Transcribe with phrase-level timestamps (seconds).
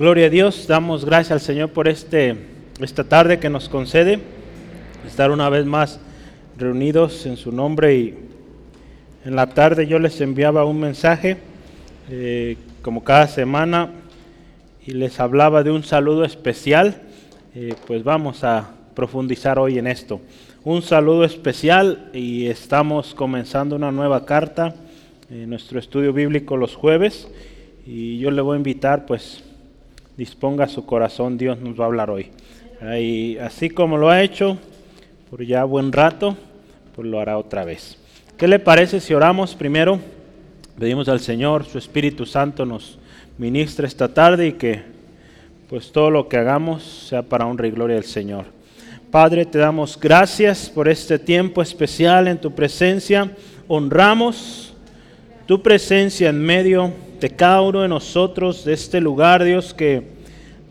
[0.00, 2.34] Gloria a Dios, damos gracias al Señor por este,
[2.80, 4.18] esta tarde que nos concede
[5.06, 6.00] estar una vez más
[6.56, 8.14] reunidos en su nombre y
[9.26, 11.36] en la tarde yo les enviaba un mensaje
[12.08, 13.90] eh, como cada semana
[14.86, 17.02] y les hablaba de un saludo especial,
[17.54, 20.22] eh, pues vamos a profundizar hoy en esto.
[20.64, 24.74] Un saludo especial y estamos comenzando una nueva carta
[25.28, 27.28] en nuestro estudio bíblico los jueves
[27.86, 29.44] y yo le voy a invitar pues
[30.20, 32.26] disponga su corazón, Dios nos va a hablar hoy.
[32.98, 34.58] Y así como lo ha hecho
[35.30, 36.36] por ya buen rato,
[36.94, 37.96] pues lo hará otra vez.
[38.36, 39.98] ¿Qué le parece si oramos primero?
[40.78, 42.98] Pedimos al Señor, su Espíritu Santo nos
[43.38, 44.82] ministre esta tarde y que
[45.70, 48.44] pues todo lo que hagamos sea para honra y gloria del Señor.
[49.10, 53.30] Padre, te damos gracias por este tiempo especial en tu presencia.
[53.68, 54.74] Honramos
[55.46, 60.19] tu presencia en medio de cada uno de nosotros, de este lugar, Dios, que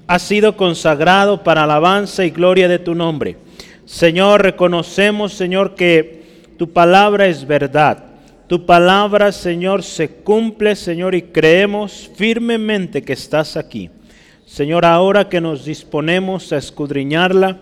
[0.09, 3.37] ha sido consagrado para alabanza y gloria de tu nombre.
[3.85, 6.23] Señor, reconocemos, Señor, que
[6.57, 8.05] tu palabra es verdad.
[8.47, 13.91] Tu palabra, Señor, se cumple, Señor, y creemos firmemente que estás aquí.
[14.47, 17.59] Señor, ahora que nos disponemos a escudriñarla,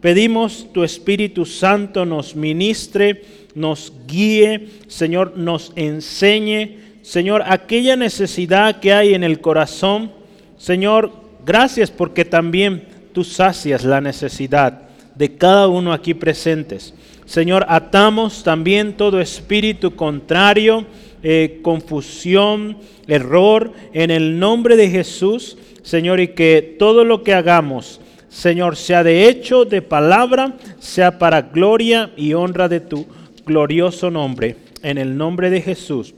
[0.00, 3.22] pedimos tu Espíritu Santo nos ministre,
[3.54, 10.10] nos guíe, Señor, nos enseñe, Señor, aquella necesidad que hay en el corazón.
[10.56, 14.82] Señor, gracias porque también tú sacias la necesidad
[15.14, 16.94] de cada uno aquí presentes.
[17.24, 20.86] Señor, atamos también todo espíritu contrario,
[21.22, 28.00] eh, confusión, error, en el nombre de Jesús, Señor, y que todo lo que hagamos,
[28.28, 33.06] Señor, sea de hecho, de palabra, sea para gloria y honra de tu
[33.44, 34.56] glorioso nombre.
[34.82, 36.14] En el nombre de Jesús.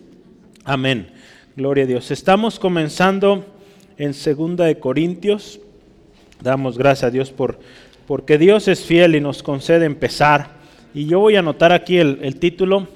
[0.64, 1.08] Amén.
[1.56, 2.10] Gloria a Dios.
[2.10, 3.44] Estamos comenzando
[3.98, 5.60] en segunda de Corintios.
[6.40, 7.58] Damos gracias a Dios por
[8.06, 10.50] porque Dios es fiel y nos concede empezar.
[10.92, 12.86] Y yo voy a anotar aquí el, título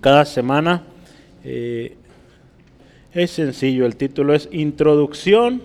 [0.00, 0.82] cada semana.
[1.44, 1.96] Eh,
[3.12, 5.62] es sencillo, el título es Introducción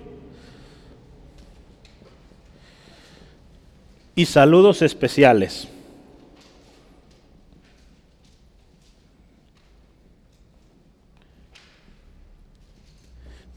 [4.15, 5.67] y saludos especiales.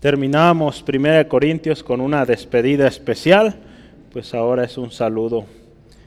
[0.01, 3.57] Terminamos 1 Corintios con una despedida especial,
[4.13, 5.45] pues ahora es un saludo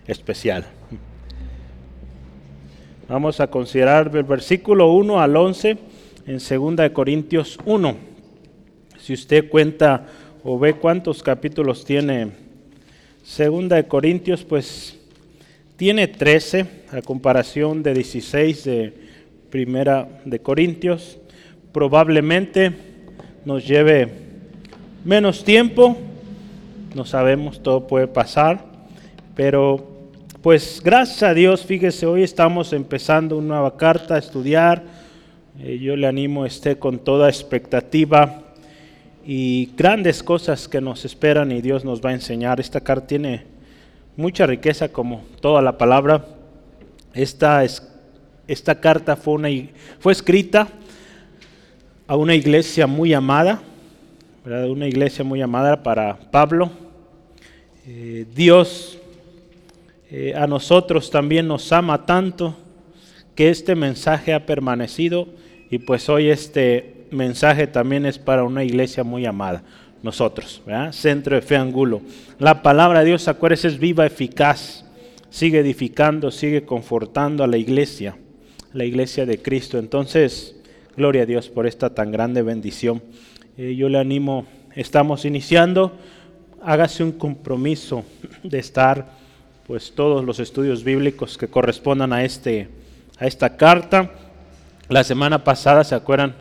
[0.08, 0.64] especial.
[3.10, 5.78] Vamos a considerar el versículo 1 al 11
[6.26, 7.96] en 2 Corintios 1.
[8.98, 10.08] Si usted cuenta
[10.42, 12.32] o ve cuántos capítulos tiene
[13.38, 14.98] 2 Corintios, pues
[15.76, 18.94] tiene 13 a comparación de 16 de
[19.50, 21.18] Primera de Corintios.
[21.74, 22.91] Probablemente
[23.46, 24.10] nos lleve
[25.04, 25.98] menos tiempo,
[26.94, 28.64] no sabemos, todo puede pasar,
[29.36, 29.88] pero
[30.42, 34.84] pues gracias a Dios, fíjese, hoy estamos empezando una nueva carta a estudiar,
[35.60, 38.44] eh, yo le animo, esté con toda expectativa
[39.26, 42.60] y grandes cosas que nos esperan y Dios nos va a enseñar.
[42.60, 43.46] Esta carta tiene
[44.18, 46.26] mucha riqueza como toda la palabra.
[47.14, 47.88] Esta, es,
[48.48, 49.50] esta carta fue, una,
[50.00, 50.68] fue escrita
[52.08, 53.62] a una iglesia muy amada,
[54.46, 56.72] una iglesia muy amada para Pablo.
[57.88, 58.98] Eh, Dios
[60.10, 62.56] eh, a nosotros también nos ama tanto
[63.36, 65.28] que este mensaje ha permanecido
[65.70, 69.64] y pues hoy este mensaje también es para una iglesia muy amada,
[70.04, 72.02] nosotros, Centro de Fe Angulo.
[72.40, 74.86] La palabra de Dios, acuérdense, es viva, eficaz,
[75.30, 78.18] sigue edificando, sigue confortando a la iglesia,
[78.74, 79.78] la iglesia de Cristo.
[79.78, 80.56] Entonces,
[80.98, 83.02] Gloria a Dios por esta tan grande bendición.
[83.58, 85.94] Eh, yo le animo, estamos iniciando,
[86.62, 88.04] hágase un compromiso
[88.44, 89.08] de estar,
[89.68, 92.68] pues todos los estudios bíblicos que correspondan a, este,
[93.18, 94.12] a esta carta.
[94.90, 96.36] La semana pasada, ¿se acuerdan?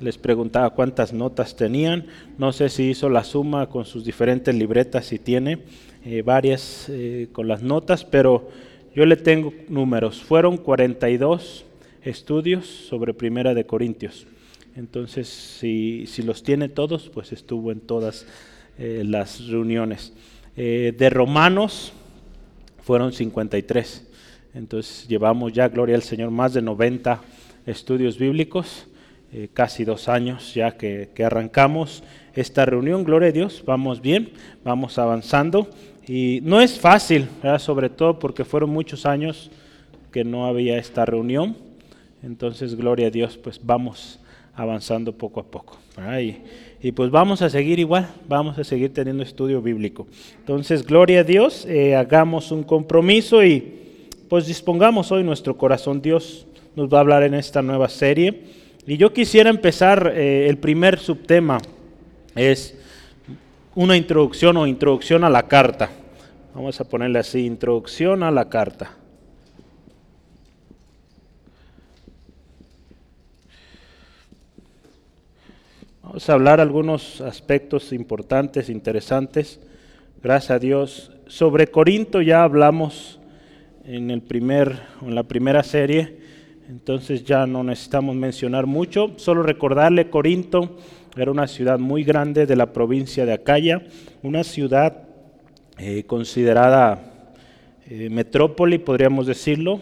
[0.00, 2.04] Les preguntaba cuántas notas tenían.
[2.36, 5.60] No sé si hizo la suma con sus diferentes libretas, si tiene
[6.04, 8.50] eh, varias eh, con las notas, pero
[8.94, 10.22] yo le tengo números.
[10.22, 11.64] Fueron 42
[12.04, 14.26] estudios sobre Primera de Corintios.
[14.76, 18.26] Entonces, si, los tiene todos, pues estuvo en todas
[18.78, 20.12] eh, las reuniones.
[20.56, 21.92] Eh, de Romanos
[22.82, 24.06] fueron 53.
[24.54, 27.20] Entonces, llevamos ya, gloria al Señor, más de 90
[27.66, 28.86] estudios bíblicos,
[29.32, 32.02] eh, casi dos años ya que, arrancamos
[32.34, 33.04] esta reunión.
[33.04, 34.32] Gloria a Dios, vamos bien,
[34.64, 35.68] vamos avanzando.
[36.06, 37.28] Y no es fácil,
[37.58, 39.50] sobre todo porque fueron muchos años
[40.12, 41.56] que no había esta reunión.
[42.24, 44.18] Entonces, gloria a Dios, pues vamos
[44.54, 45.78] avanzando poco a poco.
[46.20, 46.38] Y,
[46.80, 50.06] y pues vamos a seguir igual, vamos a seguir teniendo estudio bíblico.
[50.38, 53.82] Entonces, gloria a Dios, eh, hagamos un compromiso y
[54.28, 56.00] pues dispongamos hoy nuestro corazón.
[56.00, 58.42] Dios nos va a hablar en esta nueva serie.
[58.86, 61.58] Y yo quisiera empezar, eh, el primer subtema
[62.34, 62.78] es
[63.74, 65.90] una introducción o introducción a la carta.
[66.54, 68.96] Vamos a ponerle así, introducción a la carta.
[76.06, 79.58] Vamos a hablar algunos aspectos importantes, interesantes.
[80.22, 81.12] Gracias a Dios.
[81.26, 83.18] Sobre Corinto ya hablamos
[83.86, 86.18] en, el primer, en la primera serie,
[86.68, 89.14] entonces ya no necesitamos mencionar mucho.
[89.16, 90.76] Solo recordarle, Corinto
[91.16, 93.82] era una ciudad muy grande de la provincia de Acaya,
[94.22, 95.04] una ciudad
[95.78, 97.00] eh, considerada
[97.88, 99.80] eh, metrópoli, podríamos decirlo,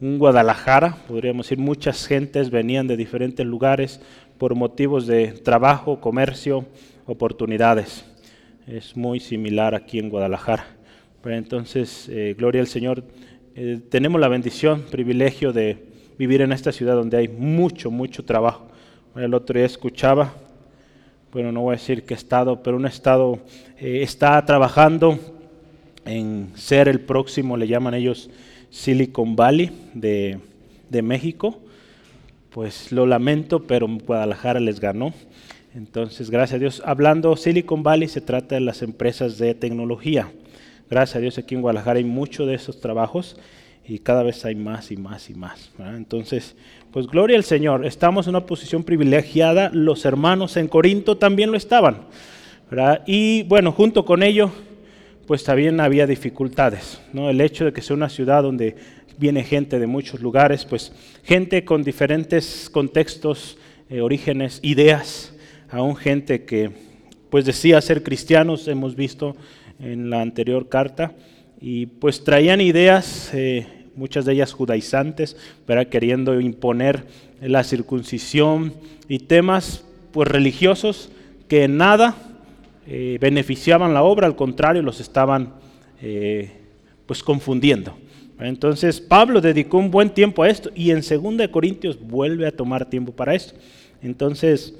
[0.00, 4.00] un Guadalajara, podríamos decir, muchas gentes venían de diferentes lugares
[4.38, 6.66] por motivos de trabajo, comercio,
[7.06, 8.04] oportunidades.
[8.66, 10.66] Es muy similar aquí en Guadalajara.
[11.24, 13.04] entonces, eh, gloria al Señor.
[13.54, 15.84] Eh, tenemos la bendición, privilegio de
[16.18, 18.66] vivir en esta ciudad donde hay mucho, mucho trabajo.
[19.16, 20.34] El otro día escuchaba,
[21.32, 23.38] bueno, no voy a decir qué estado, pero un estado
[23.78, 25.18] eh, está trabajando
[26.04, 28.30] en ser el próximo, le llaman ellos
[28.70, 30.38] Silicon Valley de,
[30.88, 31.61] de México
[32.52, 35.14] pues lo lamento, pero Guadalajara les ganó.
[35.74, 36.82] Entonces, gracias a Dios.
[36.84, 40.30] Hablando Silicon Valley, se trata de las empresas de tecnología.
[40.90, 43.36] Gracias a Dios aquí en Guadalajara hay mucho de esos trabajos
[43.86, 45.70] y cada vez hay más y más y más.
[45.78, 46.54] Entonces,
[46.92, 47.86] pues gloria al Señor.
[47.86, 49.70] Estamos en una posición privilegiada.
[49.72, 52.02] Los hermanos en Corinto también lo estaban.
[53.06, 54.50] Y bueno, junto con ello,
[55.26, 57.00] pues también había dificultades.
[57.12, 57.30] ¿no?
[57.30, 58.76] El hecho de que sea una ciudad donde
[59.22, 60.92] viene gente de muchos lugares, pues
[61.22, 63.56] gente con diferentes contextos,
[63.88, 65.32] eh, orígenes, ideas,
[65.70, 66.72] aún gente que
[67.30, 69.36] pues decía ser cristianos, hemos visto
[69.78, 71.12] en la anterior carta,
[71.60, 75.36] y pues traían ideas, eh, muchas de ellas judaizantes,
[75.66, 77.06] pero queriendo imponer
[77.40, 78.74] la circuncisión
[79.06, 81.10] y temas pues religiosos
[81.46, 82.16] que en nada
[82.88, 85.54] eh, beneficiaban la obra, al contrario, los estaban
[87.06, 87.96] pues confundiendo.
[88.38, 92.88] Entonces Pablo dedicó un buen tiempo a esto y en 2 Corintios vuelve a tomar
[92.88, 93.54] tiempo para esto.
[94.02, 94.74] Entonces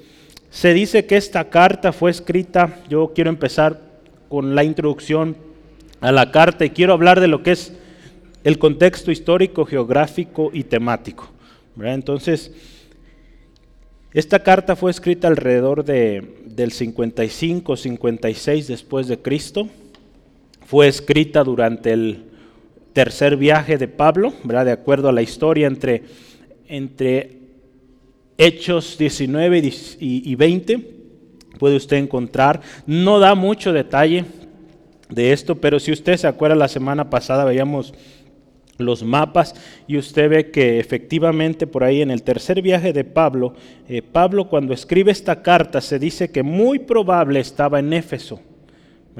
[0.49, 3.81] se dice que esta carta fue escrita, yo quiero empezar
[4.29, 5.35] con la introducción
[6.01, 7.73] a la carta y quiero hablar de lo que es
[8.43, 11.29] el contexto histórico, geográfico y temático.
[11.81, 12.51] Entonces,
[14.13, 19.67] esta carta fue escrita alrededor de, del 55, 56 después de Cristo.
[20.65, 22.25] Fue escrita durante el
[22.93, 26.03] tercer viaje de Pablo, de acuerdo a la historia entre,
[26.67, 27.37] entre
[28.37, 29.61] Hechos 19
[29.99, 30.79] y 20,
[31.59, 32.61] puede usted encontrar.
[32.85, 34.25] No da mucho detalle
[35.09, 37.93] de esto, pero si usted se acuerda, la semana pasada veíamos
[38.77, 39.55] los mapas
[39.87, 43.53] y usted ve que efectivamente por ahí en el tercer viaje de Pablo,
[43.87, 48.39] eh, Pablo cuando escribe esta carta se dice que muy probable estaba en Éfeso.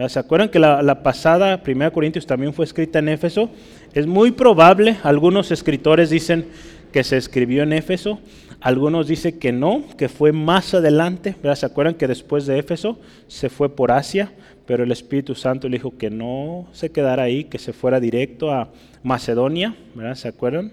[0.08, 3.52] ¿Se acuerdan que la, pasada, 1 Corintios, también fue escrita en Éfeso?
[3.94, 6.48] Es muy probable, algunos escritores dicen
[6.92, 8.20] que se escribió en Éfeso,
[8.60, 11.36] algunos dicen que no, que fue más adelante.
[11.56, 12.98] ¿Se acuerdan que después de Éfeso
[13.28, 14.32] se fue por Asia?
[14.66, 18.52] Pero el Espíritu Santo le dijo que no se quedara ahí, que se fuera directo
[18.52, 18.70] a
[19.04, 19.76] Macedonia.
[20.16, 20.72] ¿Se acuerdan?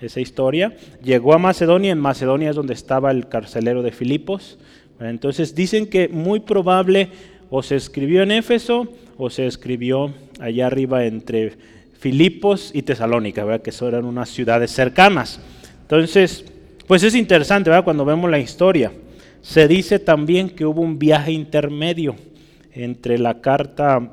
[0.00, 0.76] Esa historia.
[1.02, 4.58] Llegó a Macedonia, en Macedonia es donde estaba el carcelero de Filipos.
[5.00, 7.10] Entonces dicen que muy probable
[7.56, 11.52] o se escribió en Éfeso o se escribió allá arriba entre
[12.00, 13.62] Filipos y Tesalónica, ¿verdad?
[13.62, 15.38] que eso eran unas ciudades cercanas.
[15.82, 16.44] Entonces,
[16.88, 17.84] pues es interesante ¿verdad?
[17.84, 18.90] cuando vemos la historia.
[19.40, 22.16] Se dice también que hubo un viaje intermedio
[22.72, 24.10] entre la carta,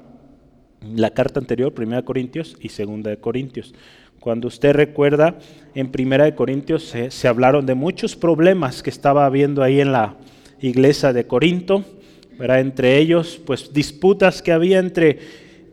[0.93, 3.74] la carta anterior, 1 Corintios, y 2 de Corintios.
[4.19, 5.33] Cuando usted recuerda,
[5.74, 9.93] en 1 de Corintios se, se hablaron de muchos problemas que estaba habiendo ahí en
[9.93, 10.17] la
[10.60, 11.83] iglesia de Corinto
[12.60, 15.19] entre ellos, pues disputas que había entre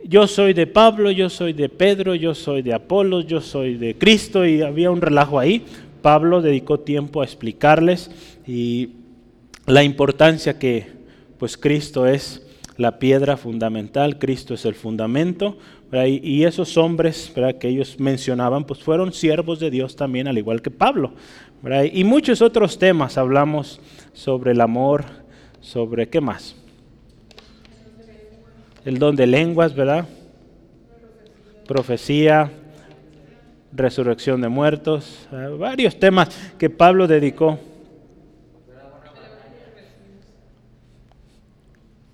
[0.05, 3.95] yo soy de Pablo, yo soy de Pedro, yo soy de Apolo, yo soy de
[3.97, 5.65] Cristo y había un relajo ahí.
[6.01, 8.09] Pablo dedicó tiempo a explicarles
[8.47, 8.91] y
[9.65, 10.87] la importancia que
[11.37, 12.45] pues Cristo es
[12.77, 15.57] la piedra fundamental, Cristo es el fundamento,
[15.91, 20.69] y, esos hombres que ellos mencionaban, pues fueron siervos de Dios también, al igual que
[20.69, 21.13] Pablo.
[21.91, 23.81] Y muchos otros temas hablamos
[24.13, 25.03] sobre el amor,
[25.61, 26.55] sobre qué más.
[28.85, 30.05] El don de lenguas, ¿verdad?
[31.67, 32.51] Profecía,
[33.71, 37.59] resurrección de muertos, varios temas que Pablo dedicó.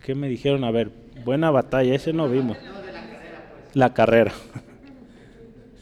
[0.04, 0.64] ¿Qué me dijeron?
[0.64, 0.92] A ver,
[1.24, 2.58] buena batalla, ese no vimos.
[3.74, 4.34] La carrera.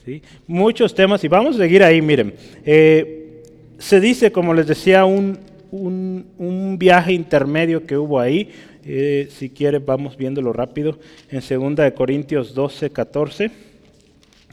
[0.06, 0.22] ¿Sí?
[0.48, 2.34] Muchos temas y vamos a seguir ahí, miren.
[2.66, 3.44] Eh,
[3.78, 5.38] se dice, como les decía, un,
[5.74, 8.52] un, viaje intermedio que hubo ahí.
[8.86, 11.00] Eh, si quiere, vamos viéndolo rápido.
[11.30, 11.42] En
[11.76, 13.52] 2 Corintios 12, 14.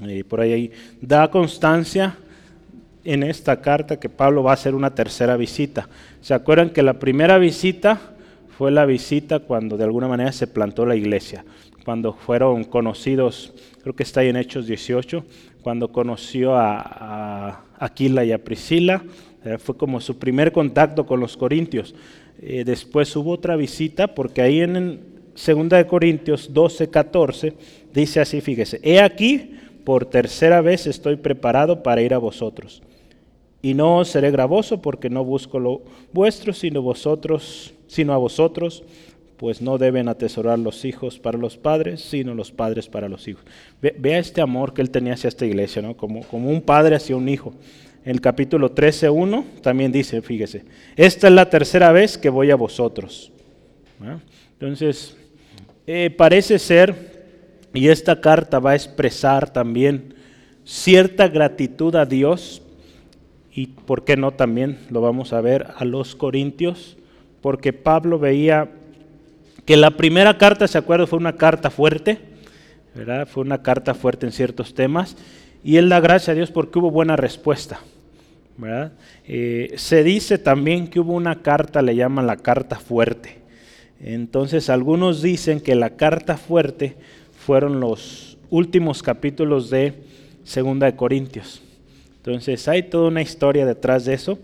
[0.06, 2.16] Eh, por ahí da constancia
[3.04, 5.88] en esta carta que Pablo va a hacer una tercera visita.
[6.22, 8.00] ¿Se acuerdan que la primera visita
[8.56, 11.44] fue la visita cuando de alguna manera se plantó la iglesia?
[11.84, 15.24] Cuando fueron conocidos, creo que está ahí en Hechos 18,
[15.62, 19.02] cuando conoció a, Aquila y a Priscila,
[19.44, 21.94] eh, fue como su primer contacto con los corintios.
[22.40, 25.00] Eh, después hubo otra visita, porque ahí en
[25.35, 27.54] 2 de Corintios 12, 14,
[27.92, 32.82] dice así, fíjese, he aquí, por tercera vez estoy preparado para ir a vosotros
[33.62, 35.82] y no seré gravoso porque no busco lo
[36.12, 38.82] vuestro, sino vosotros, sino a vosotros,
[39.37, 43.44] pues no deben atesorar los hijos para los padres, sino los padres para los hijos.
[43.80, 45.97] vea este amor que él tenía hacia esta iglesia, ¿no?
[45.97, 47.54] como, como un padre hacia un hijo.
[48.04, 50.64] El capítulo 13.1 también dice, fíjese,
[50.97, 53.30] esta es la tercera vez que voy a vosotros.
[54.52, 55.16] Entonces,
[55.87, 56.95] eh, parece ser,
[57.75, 60.14] y esta carta va a expresar también
[60.64, 62.62] cierta gratitud a Dios
[63.52, 66.97] y por qué no también lo vamos a ver a los Corintios,
[67.40, 68.71] porque Pablo veía
[69.64, 71.07] que la primera carta, ¿se acuerda?
[71.07, 72.19] Fue una carta fuerte,
[72.95, 73.28] ¿verdad?
[73.28, 75.16] Fue una carta fuerte en ciertos temas,
[75.62, 77.80] y él da gracias a Dios porque hubo buena respuesta,
[78.56, 78.92] ¿verdad?
[79.26, 83.38] Eh, se dice también que hubo una carta, le llaman la carta fuerte.
[84.02, 86.96] Entonces algunos dicen que la carta fuerte
[87.38, 89.94] fueron los últimos capítulos de
[90.44, 91.62] Segunda de Corintios.
[92.16, 94.38] Entonces hay toda una historia detrás de eso,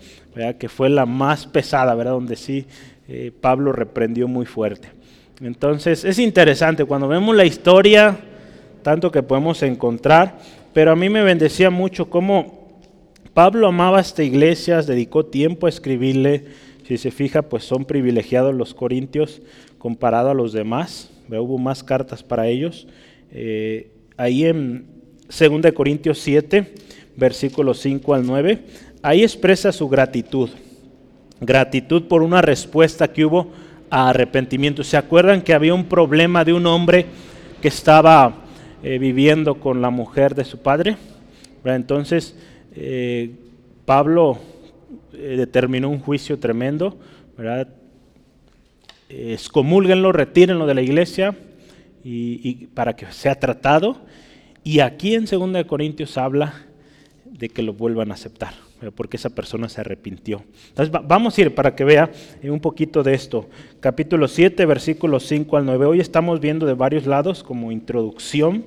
[0.59, 2.13] que fue la más pesada, ¿verdad?
[2.13, 2.67] donde sí
[3.09, 4.89] eh, Pablo reprendió muy fuerte.
[5.41, 8.17] Entonces es interesante cuando vemos la historia,
[8.83, 10.39] tanto que podemos encontrar,
[10.77, 12.69] pero a mí me bendecía mucho cómo
[13.33, 16.45] Pablo amaba esta iglesia, dedicó tiempo a escribirle,
[16.87, 19.41] si se fija, pues son privilegiados los corintios
[19.79, 22.87] comparado a los demás, hubo más cartas para ellos.
[23.33, 24.85] Eh, ahí en
[25.29, 26.75] 2 Corintios 7,
[27.17, 28.59] versículos 5 al 9,
[29.01, 30.51] ahí expresa su gratitud.
[31.41, 33.51] Gratitud por una respuesta que hubo
[33.89, 34.85] a arrepentimiento.
[34.85, 37.07] ¿Se acuerdan que había un problema de un hombre
[37.63, 38.43] que estaba
[38.89, 40.97] eh, viviendo con la mujer de su padre?
[41.65, 42.37] Entonces,
[42.77, 43.33] eh,
[43.85, 44.39] Pablo
[45.13, 46.97] eh, determinó un juicio tremendo,
[47.37, 47.67] ¿verdad?
[50.13, 51.37] retírenlo de la iglesia
[52.05, 53.97] y, y, para que sea tratado.
[54.63, 56.55] Y aquí en 2 Corintios habla
[57.25, 58.55] de que lo vuelvan a aceptar,
[58.95, 60.43] porque esa persona se arrepintió.
[60.69, 62.11] Entonces vamos a ir para que vea
[62.43, 63.49] eh, un poquito de esto.
[63.81, 65.87] Capítulo 7, versículos 5 al 9.
[65.87, 68.65] Hoy estamos viendo de varios lados como introducción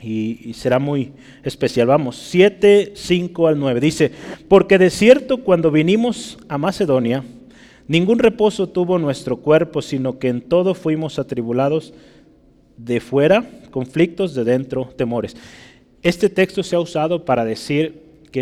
[0.00, 1.12] y, será muy
[1.44, 1.86] especial.
[1.86, 3.80] Vamos, 7, 5 al 9.
[3.80, 4.10] Dice,
[4.48, 7.24] porque de cierto cuando vinimos a Macedonia,
[7.88, 11.94] ningún reposo tuvo nuestro cuerpo, sino que en todo fuimos atribulados
[12.76, 15.36] de fuera, conflictos de dentro, temores.
[16.02, 18.02] Este texto se ha usado para decir
[18.34, 18.40] que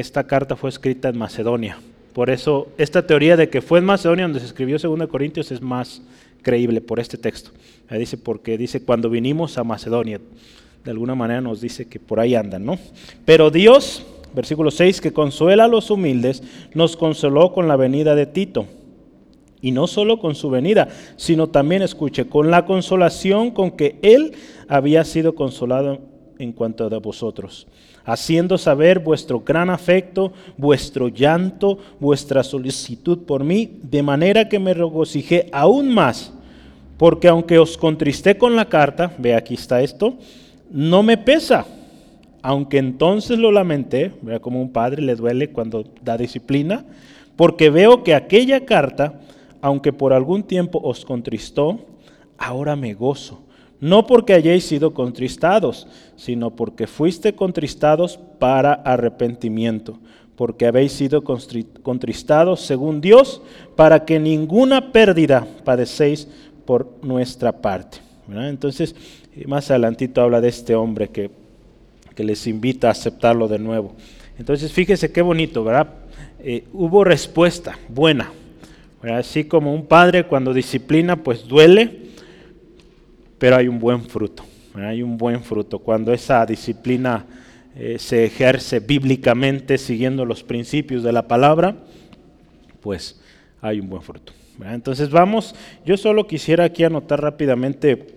[0.00, 1.78] esta, carta fue escrita en Macedonia.
[2.14, 5.60] Por eso esta teoría de que fue en Macedonia donde se escribió 2 Corintios es
[5.60, 6.00] más
[6.40, 7.50] creíble por este texto.
[7.90, 10.18] dice porque dice cuando vinimos a Macedonia.
[10.82, 12.78] De alguna manera nos dice que por ahí andan, ¿no?
[13.26, 14.02] Pero Dios,
[14.34, 16.42] versículo 6, que consuela a los humildes,
[16.72, 18.64] nos consoló con la venida de Tito.
[19.60, 24.32] Y no solo con su venida, sino también, escuche, con la consolación con que él
[24.68, 26.00] había sido consolado
[26.38, 27.66] en cuanto a vosotros,
[28.04, 34.74] haciendo saber vuestro gran afecto, vuestro llanto, vuestra solicitud por mí, de manera que me
[34.74, 36.32] regocijé aún más,
[36.96, 40.14] porque aunque os contristé con la carta, ve aquí está esto,
[40.70, 41.66] no me pesa,
[42.42, 46.84] aunque entonces lo lamenté, vea como un padre le duele cuando da disciplina,
[47.36, 49.20] porque veo que aquella carta,
[49.60, 51.80] aunque por algún tiempo os contristó,
[52.38, 53.42] ahora me gozo
[53.82, 59.98] no porque hayáis sido contristados, sino porque fuiste contristados para arrepentimiento,
[60.36, 63.42] porque habéis sido contristados según Dios,
[63.74, 66.28] para que ninguna pérdida padecéis
[66.64, 67.98] por nuestra parte.
[68.32, 68.94] Entonces,
[69.46, 71.32] más adelantito habla de este hombre que,
[72.14, 73.96] que, les invita a aceptarlo de nuevo.
[74.38, 75.88] Entonces, fíjese qué bonito, ¿verdad?
[76.38, 78.30] Eh, hubo respuesta buena.
[79.02, 82.11] Así como un padre cuando disciplina, pues duele,
[83.42, 84.44] pero hay un buen fruto.
[84.72, 85.80] Hay un buen fruto.
[85.80, 87.26] Cuando esa disciplina
[87.74, 91.74] eh, se ejerce bíblicamente siguiendo los principios de la palabra,
[92.80, 93.20] pues
[93.60, 94.32] hay un buen fruto.
[94.64, 98.14] Entonces vamos, yo solo quisiera aquí anotar rápidamente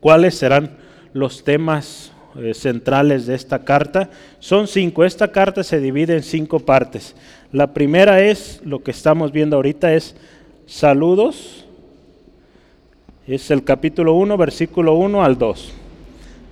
[0.00, 0.78] cuáles serán
[1.12, 4.10] los temas eh, centrales de esta carta.
[4.40, 7.14] Son cinco, esta carta se divide en cinco partes.
[7.52, 10.16] La primera es, lo que estamos viendo ahorita es
[10.66, 11.66] saludos,
[13.34, 15.72] es el capítulo 1, versículo 1 al 2.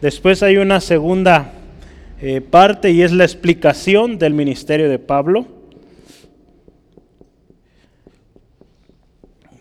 [0.00, 1.52] Después hay una segunda
[2.20, 5.44] eh, parte y es la explicación del ministerio de Pablo.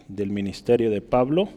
[0.08, 1.50] Del ministerio de Pablo.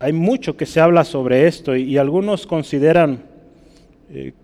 [0.00, 3.22] Hay mucho que se habla sobre esto y, algunos consideran
[4.10, 4.34] eh,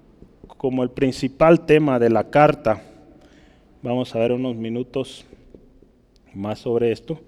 [0.47, 2.83] como el principal tema de la carta.
[3.83, 5.27] Vamos a ver unos minutos
[6.35, 7.21] más sobre esto.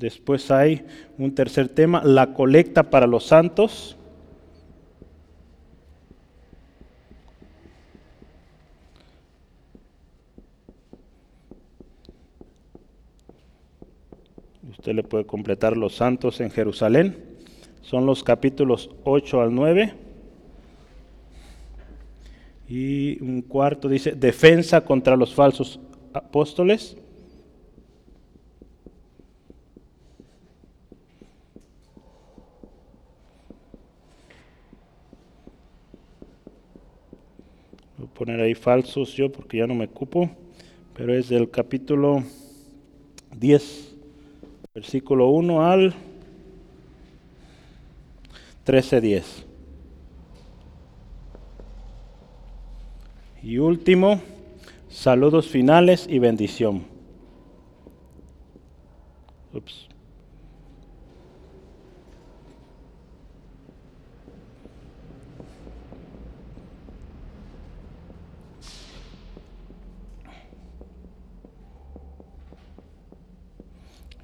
[0.00, 0.86] Después hay
[1.18, 3.96] un tercer tema, la colecta para los santos.
[14.70, 17.22] Usted le puede completar los santos en Jerusalén.
[17.82, 19.92] Son los capítulos 8 al 9.
[22.70, 25.80] Y un cuarto dice, defensa contra los falsos
[26.12, 26.96] apóstoles.
[38.20, 40.28] poner ahí falsos yo porque ya no me ocupo,
[40.94, 42.22] pero es del capítulo
[43.34, 43.94] 10,
[44.74, 45.94] versículo 1 al
[48.66, 49.24] 13.10.
[53.42, 54.20] Y último,
[54.90, 56.84] saludos finales y bendición.
[59.54, 59.88] Ups.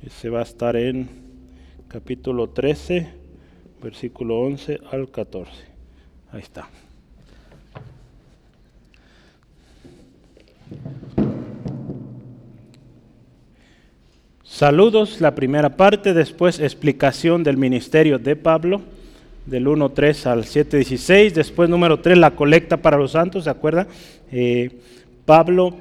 [0.05, 1.09] Ese va a estar en
[1.89, 3.09] capítulo 13,
[3.83, 5.51] versículo 11 al 14.
[6.31, 6.69] Ahí está.
[14.57, 18.81] Saludos, la primera parte, después explicación del ministerio de Pablo,
[19.45, 23.87] del 1.3 al 7.16, después número 3, la colecta para los santos, ¿se acuerda?
[24.33, 24.71] Eh,
[25.27, 25.75] Pablo,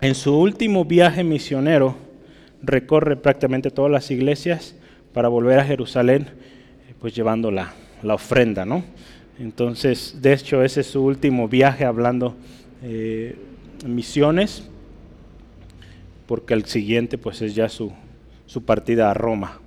[0.00, 1.96] en su último viaje misionero,
[2.62, 4.76] recorre prácticamente todas las iglesias
[5.12, 6.28] para volver a Jerusalén,
[6.88, 7.72] eh, pues llevando la,
[8.04, 8.84] ofrenda, ¿no?
[9.40, 12.36] Entonces, de hecho, ese es su último viaje hablando
[12.84, 13.34] eh,
[13.86, 14.64] misiones,
[16.26, 17.92] porque el siguiente pues es ya su,
[18.46, 19.60] su partida a Roma.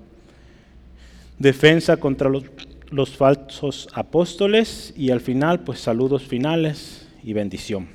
[1.37, 7.87] Defensa contra los, falsos apóstoles y al final pues saludos finales y bendición.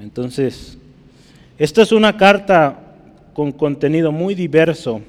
[0.00, 0.76] Entonces,
[1.58, 2.80] esta es una carta
[3.32, 5.00] con contenido muy diverso,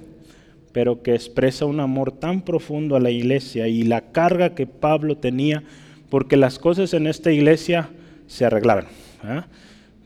[0.71, 5.17] pero que expresa un amor tan profundo a la iglesia y la carga que Pablo
[5.17, 5.63] tenía,
[6.09, 7.89] porque las cosas en esta iglesia
[8.27, 8.85] se arreglaron.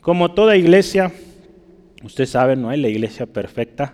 [0.09, 1.11] Como toda iglesia,
[2.03, 3.93] usted sabe, no hay la iglesia perfecta,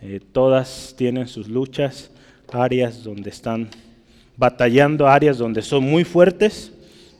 [0.00, 2.12] eh, todas tienen sus luchas,
[2.52, 3.68] áreas donde están
[4.36, 6.72] batallando, áreas donde son muy fuertes.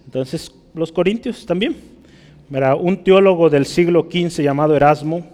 [0.04, 1.74] Entonces, los corintios también.
[2.78, 5.26] un teólogo del siglo XV llamado Erasmo,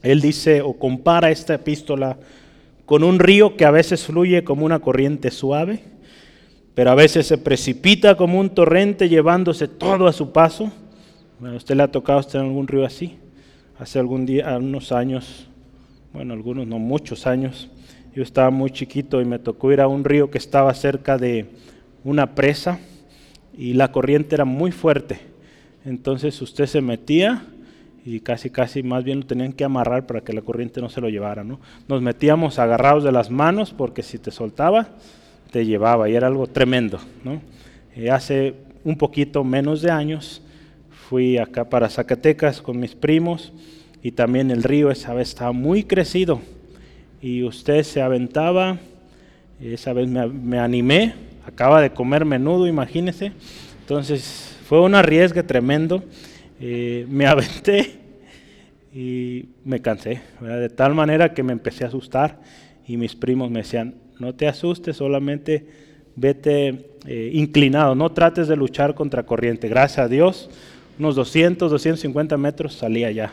[0.00, 2.16] él dice o compara esta epístola
[2.86, 5.80] con un río que a veces fluye como una corriente suave,
[6.76, 10.70] pero a veces se precipita como un torrente llevándose todo a su paso.
[11.40, 13.18] Bueno, ¿Usted le ha tocado estar en algún río así?
[13.76, 15.48] Hace algún día, unos años,
[16.12, 17.68] bueno, algunos no muchos años,
[18.14, 21.46] yo estaba muy chiquito y me tocó ir a un río que estaba cerca de
[22.04, 22.78] una presa
[23.58, 25.18] y la corriente era muy fuerte.
[25.84, 27.44] Entonces usted se metía
[28.04, 31.00] y casi, casi más bien lo tenían que amarrar para que la corriente no se
[31.00, 31.42] lo llevara.
[31.42, 31.58] ¿no?
[31.88, 34.90] Nos metíamos agarrados de las manos porque si te soltaba,
[35.50, 37.00] te llevaba y era algo tremendo.
[37.24, 37.40] ¿no?
[37.96, 40.40] Eh, hace un poquito menos de años
[41.08, 43.52] fui acá para Zacatecas con mis primos
[44.02, 46.40] y también el río esa vez estaba muy crecido
[47.20, 48.78] y usted se aventaba,
[49.60, 51.14] esa vez me, me animé,
[51.46, 53.32] acaba de comer menudo, imagínese,
[53.80, 56.02] entonces fue un arriesgue tremendo.
[56.60, 57.98] Eh, me aventé
[58.94, 62.40] y me cansé, de tal manera que me empecé a asustar
[62.86, 65.66] y mis primos me decían, no te asustes, solamente
[66.14, 69.68] vete eh, inclinado, no trates de luchar contra corriente.
[69.68, 70.48] Gracias a Dios,
[70.98, 73.32] unos 200, 250 metros salía ya,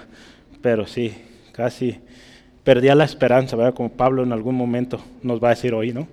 [0.61, 1.13] pero sí,
[1.51, 1.97] casi
[2.63, 3.73] perdía la esperanza, ¿verdad?
[3.73, 6.07] Como Pablo en algún momento nos va a decir hoy, ¿no?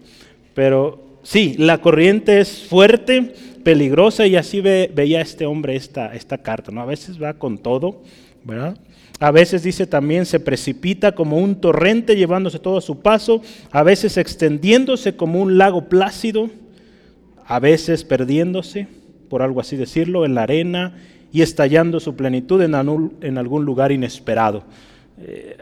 [0.54, 6.38] Pero sí, la corriente es fuerte, peligrosa y así ve, veía este hombre esta, esta
[6.38, 6.72] carta.
[6.72, 6.80] ¿no?
[6.80, 8.02] A veces va con todo,
[8.44, 8.78] ¿verdad?
[9.20, 13.82] A veces dice también se precipita como un torrente llevándose todo a su paso, a
[13.82, 16.50] veces extendiéndose como un lago plácido,
[17.44, 18.87] a veces perdiéndose,
[19.28, 20.94] por algo así decirlo, en la arena
[21.32, 24.64] y estallando su plenitud en, algún lugar inesperado.
[25.18, 25.56] Eh,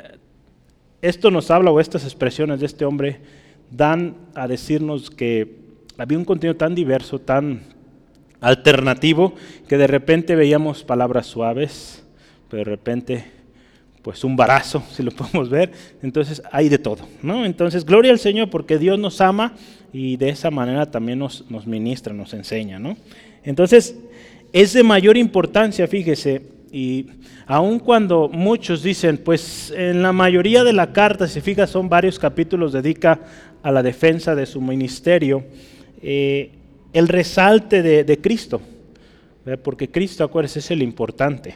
[1.03, 3.21] esto nos habla, o estas expresiones de este hombre
[3.71, 5.57] dan a decirnos que
[5.99, 7.63] había un contenido tan diverso, tan
[8.41, 9.35] alternativo,
[9.69, 12.05] que de repente veíamos palabras suaves,
[12.49, 13.37] pero de repente
[14.03, 15.73] pues un barazo, si lo podemos ver.
[16.01, 17.45] Entonces hay de todo, ¿no?
[17.45, 19.55] Entonces, gloria al Señor porque Dios nos ama
[19.93, 22.97] y de esa manera también nos, nos ministra, nos enseña, ¿no?
[23.43, 23.97] Entonces,
[24.53, 27.07] es de mayor importancia, fíjese, y
[27.47, 32.19] aun cuando muchos dicen, pues en la mayoría de la carta, si fija, son varios
[32.19, 33.21] capítulos dedica
[33.63, 35.45] a la defensa de su ministerio,
[36.03, 36.51] eh,
[36.93, 38.61] el resalte de, Cristo,
[39.63, 41.55] porque Cristo, acuérdense, es el importante.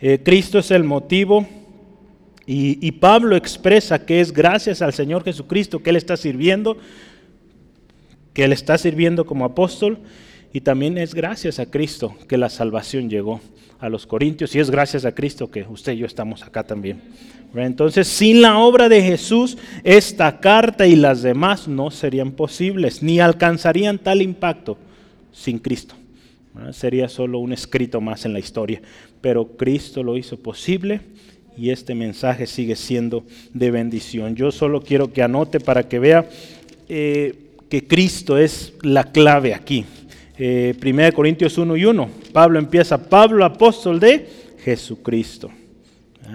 [0.00, 1.46] Eh, Cristo es el motivo
[2.46, 6.76] y, y, Pablo expresa que es gracias al Señor Jesucristo que Él está sirviendo,
[8.32, 9.98] que Él está sirviendo como apóstol
[10.52, 13.40] y también es gracias a Cristo que la salvación llegó
[13.78, 17.00] a los Corintios y es gracias a Cristo que usted y yo estamos acá también.
[17.54, 23.18] Entonces, sin la obra de Jesús, esta carta y las demás no serían posibles, ni
[23.18, 24.78] alcanzarían tal impacto
[25.32, 25.94] sin Cristo.
[26.72, 28.80] Sería solo un escrito más en la historia.
[29.20, 31.00] Pero Cristo lo hizo posible
[31.56, 34.36] y este mensaje sigue siendo de bendición.
[34.36, 36.28] Yo solo quiero que anote para que vea
[36.88, 37.34] eh,
[37.68, 39.84] que Cristo es la clave aquí.
[40.40, 42.10] 1 eh, Corintios 1 y 1.
[42.32, 44.26] Pablo empieza, Pablo apóstol de
[44.64, 45.50] Jesucristo,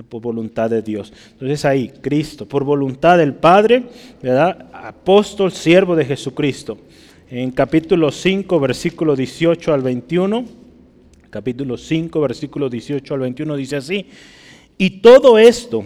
[0.10, 1.12] por voluntad de Dios.
[1.32, 3.84] Entonces ahí, Cristo, por voluntad del Padre,
[4.22, 4.68] ¿verdad?
[4.74, 6.78] apóstol, siervo de Jesucristo.
[7.32, 10.46] En capítulo 5, versículo 18 al 21,
[11.32, 14.06] capítulo 5, versículo 18 al 21 dice así,
[14.78, 15.84] y todo esto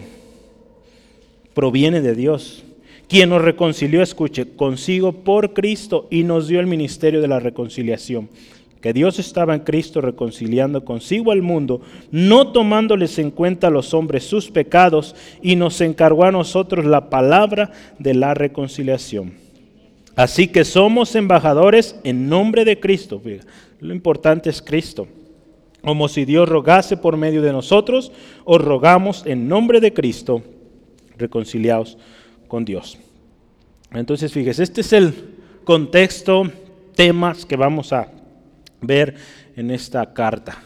[1.54, 2.64] proviene de Dios
[3.10, 8.28] quien nos reconcilió, escuche, consigo por Cristo y nos dio el ministerio de la reconciliación.
[8.80, 11.80] Que Dios estaba en Cristo reconciliando consigo al mundo,
[12.12, 17.10] no tomándoles en cuenta a los hombres sus pecados, y nos encargó a nosotros la
[17.10, 19.32] palabra de la reconciliación.
[20.14, 23.20] Así que somos embajadores en nombre de Cristo.
[23.80, 25.08] Lo importante es Cristo.
[25.82, 28.12] Como si Dios rogase por medio de nosotros,
[28.44, 30.42] os rogamos en nombre de Cristo,
[31.18, 31.98] reconciliados
[32.50, 32.98] con Dios.
[33.92, 35.14] Entonces, fíjese, este es el
[35.64, 36.42] contexto,
[36.94, 38.08] temas que vamos a
[38.82, 39.14] ver
[39.56, 40.62] en esta carta.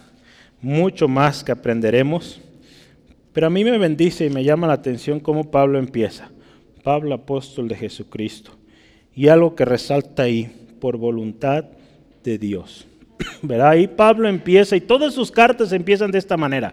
[0.61, 2.41] Mucho más que aprenderemos.
[3.33, 6.31] Pero a mí me bendice y me llama la atención cómo Pablo empieza.
[6.83, 8.53] Pablo, apóstol de Jesucristo.
[9.15, 11.65] Y algo que resalta ahí, por voluntad
[12.23, 12.87] de Dios.
[13.43, 13.71] ¿Verdad?
[13.71, 16.73] Ahí Pablo empieza y todas sus cartas empiezan de esta manera.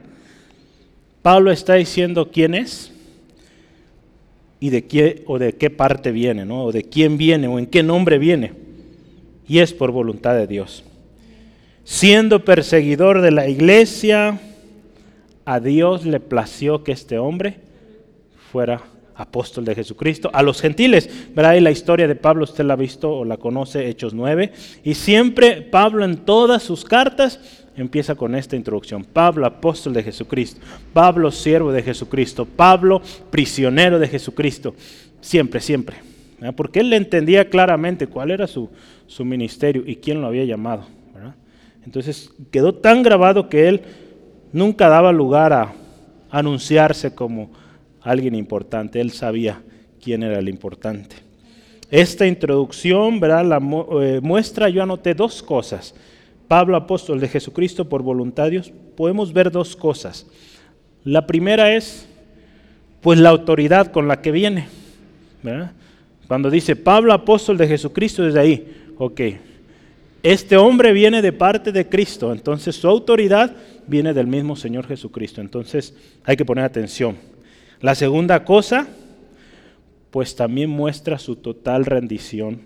[1.22, 2.92] Pablo está diciendo quién es,
[4.62, 7.84] y de qué o de qué parte viene, o de quién viene o en qué
[7.84, 8.54] nombre viene.
[9.48, 10.86] Y es por voluntad de Dios.
[11.84, 14.40] Siendo perseguidor de la iglesia,
[15.44, 17.58] a Dios le plació que este hombre
[18.52, 18.84] fuera
[19.16, 20.30] apóstol de Jesucristo.
[20.32, 21.56] A los gentiles, ¿verdad?
[21.56, 24.52] Y la historia de Pablo usted la ha visto o la conoce, Hechos 9.
[24.84, 29.04] Y siempre Pablo en todas sus cartas empieza con esta introducción.
[29.04, 30.62] Pablo, apóstol de Jesucristo.
[30.94, 32.46] Pablo, siervo de Jesucristo.
[32.46, 34.76] Pablo, prisionero de Jesucristo.
[35.20, 35.98] Siempre, siempre.
[36.56, 38.70] Porque él le entendía claramente cuál era su,
[39.08, 40.86] su ministerio y quién lo había llamado.
[41.86, 43.82] Entonces quedó tan grabado que él
[44.54, 45.74] nunca daba lugar a
[46.30, 47.52] anunciarse como
[48.02, 49.02] alguien importante.
[49.02, 49.62] Él sabía
[50.02, 51.16] quién era el importante.
[51.90, 53.46] Esta introducción ¿verdad?
[53.46, 53.58] La
[54.02, 55.94] eh, muestra, yo anoté dos cosas.
[56.52, 60.28] Pablo, apóstol de Jesucristo por voluntad Dios, podemos ver dos cosas.
[61.06, 62.06] La primera es,
[63.00, 64.68] pues, la autoridad con la que viene.
[66.28, 69.22] Cuando dice Pablo, apóstol de Jesucristo, desde ahí, ok,
[70.24, 73.56] este hombre viene de parte de Cristo, entonces su autoridad
[73.88, 75.40] viene del mismo Señor Jesucristo.
[75.40, 77.16] Entonces hay que poner atención.
[77.80, 78.90] La segunda cosa,
[80.10, 82.60] pues también muestra su total rendición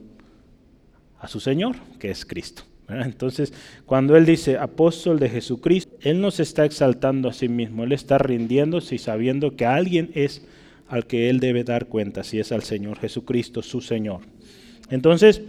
[1.20, 2.64] a su Señor, que es Cristo.
[2.90, 3.54] Entonces,
[3.86, 7.92] cuando Él dice apóstol de Jesucristo, Él no se está exaltando a sí mismo, Él
[7.92, 10.46] está rindiéndose y sabiendo que alguien es
[10.88, 14.20] al que Él debe dar cuenta, si es al Señor Jesucristo, su Señor.
[14.90, 15.42] Entonces,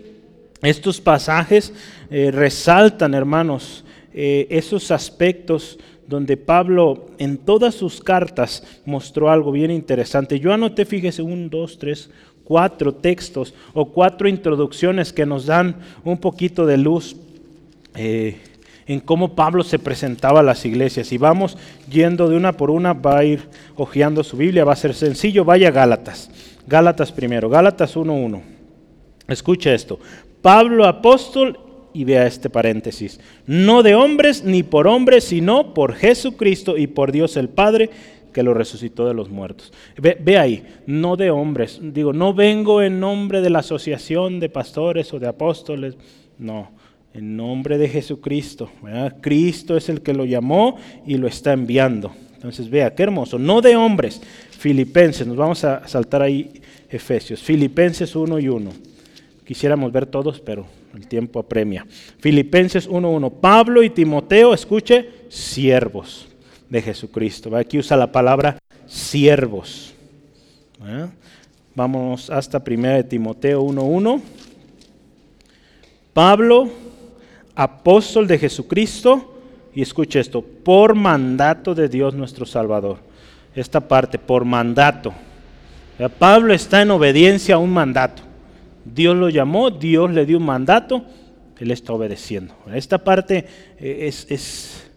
[0.62, 1.72] estos pasajes
[2.10, 9.70] eh, resaltan, hermanos, eh, esos aspectos donde Pablo en todas sus cartas mostró algo bien
[9.70, 10.40] interesante.
[10.40, 12.08] Yo anoté, fíjese, un, dos, tres,
[12.44, 17.16] cuatro textos o cuatro introducciones que nos dan un poquito de luz
[17.96, 18.38] eh,
[18.86, 21.12] en cómo Pablo se presentaba a las iglesias.
[21.12, 21.58] Y vamos
[21.90, 25.44] yendo de una por una, va a ir hojeando su Biblia, va a ser sencillo,
[25.44, 26.30] vaya Gálatas.
[26.66, 28.40] Gálatas primero, Gálatas 1.1.
[29.28, 29.98] Escucha esto.
[30.40, 31.58] Pablo apóstol,
[31.92, 37.10] y vea este paréntesis, no de hombres ni por hombres, sino por Jesucristo y por
[37.10, 37.88] Dios el Padre
[38.34, 39.72] que lo resucitó de los muertos.
[39.96, 41.80] Ve, ahí, no de hombres.
[41.82, 45.96] Digo, no vengo en nombre de la asociación de pastores o de apóstoles,
[46.38, 46.70] no,
[47.16, 48.70] en nombre de Jesucristo.
[49.22, 50.76] Cristo es el que lo llamó
[51.06, 52.12] y lo está enviando.
[52.34, 54.20] Entonces, vea, qué hermoso, no de hombres.
[54.50, 58.70] Filipenses, nos vamos a saltar ahí Efesios, Filipenses 1 y 1.
[59.44, 61.86] Quisiéramos ver todos, pero el tiempo apremia.
[62.18, 63.32] Filipenses 1.1.
[63.40, 66.28] Pablo y Timoteo, escuche, siervos
[66.68, 67.56] de Jesucristo.
[67.56, 69.94] Aquí usa la palabra siervos.
[71.74, 74.20] Vamos hasta 1 de Timoteo 1.1.
[76.12, 76.70] Pablo,
[77.56, 79.32] apóstol de Jesucristo,
[79.74, 82.98] y escuche esto, por mandato de Dios nuestro Salvador.
[83.54, 85.12] Esta parte, por mandato.
[86.18, 88.22] Pablo está en obediencia a un mandato.
[88.84, 91.04] Dios lo llamó, Dios le dio un mandato,
[91.58, 92.54] él está obedeciendo.
[92.72, 93.46] Esta parte
[93.78, 94.90] eh, es, es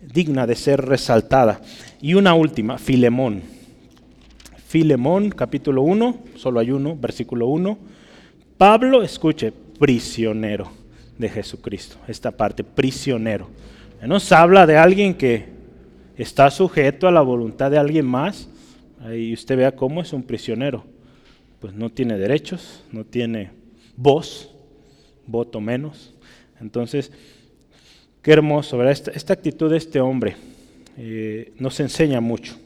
[0.00, 1.60] digna de ser resaltada.
[2.00, 3.42] Y una última, Filemón.
[4.66, 7.78] Filemón, capítulo 1, solo hay uno, versículo 1.
[8.56, 10.77] Pablo, escuche, prisionero
[11.18, 11.96] de Jesucristo.
[12.08, 13.48] Esta parte, prisionero.
[14.02, 15.46] Nos habla de alguien que
[16.16, 18.48] está sujeto a la voluntad de alguien más.
[19.00, 20.84] Ahí usted vea cómo es un prisionero.
[21.60, 23.50] Pues no tiene derechos, no tiene
[23.96, 24.50] voz,
[25.26, 26.14] voto menos.
[26.60, 27.10] Entonces,
[28.22, 29.10] Qué hermoso, ¿verdad?
[29.14, 30.36] Esta, actitud de este hombre
[30.96, 32.56] eh, nos enseña mucho.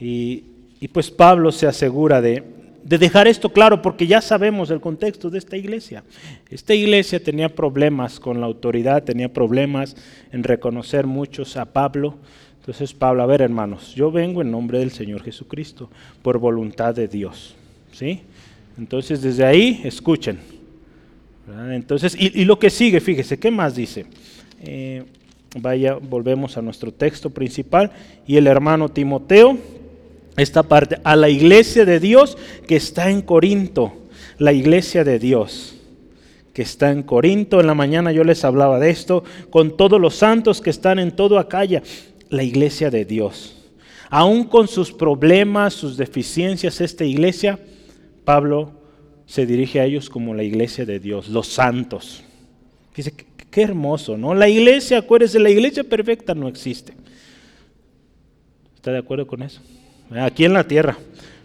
[0.00, 0.44] Y,
[0.92, 2.42] pues Pablo se asegura de,
[2.84, 6.04] dejar esto claro porque ya sabemos el contexto de esta iglesia.
[6.50, 9.96] Esta iglesia tenía problemas con la autoridad, tenía problemas
[10.32, 12.16] en reconocer muchos a Pablo.
[12.60, 15.90] Entonces Pablo, a ver hermanos, yo vengo en nombre del Señor Jesucristo,
[16.22, 17.54] por voluntad de Dios.
[17.92, 18.20] ¿sí?
[18.78, 20.38] Entonces desde ahí escuchen.
[21.70, 24.06] Entonces, y, y lo que sigue, fíjese, ¿qué más dice?
[24.64, 25.02] Eh,
[25.60, 27.90] vaya, volvemos a nuestro texto principal.
[28.26, 29.58] Y el hermano Timoteo,
[30.36, 33.92] esta parte, a la iglesia de Dios que está en Corinto,
[34.38, 35.76] la iglesia de Dios
[36.54, 37.60] que está en Corinto.
[37.60, 41.12] En la mañana yo les hablaba de esto, con todos los santos que están en
[41.12, 41.82] todo Acaya,
[42.30, 43.56] la iglesia de Dios.
[44.10, 47.58] Aún con sus problemas, sus deficiencias, esta iglesia,
[48.24, 48.72] Pablo
[49.26, 52.22] se dirige a ellos como la iglesia de Dios, los santos.
[52.94, 53.14] Dice,
[53.52, 54.34] Qué hermoso, ¿no?
[54.34, 56.94] La iglesia, acuérdese, la iglesia perfecta no existe.
[58.74, 59.60] ¿Está de acuerdo con eso?
[60.10, 60.96] Aquí en la tierra.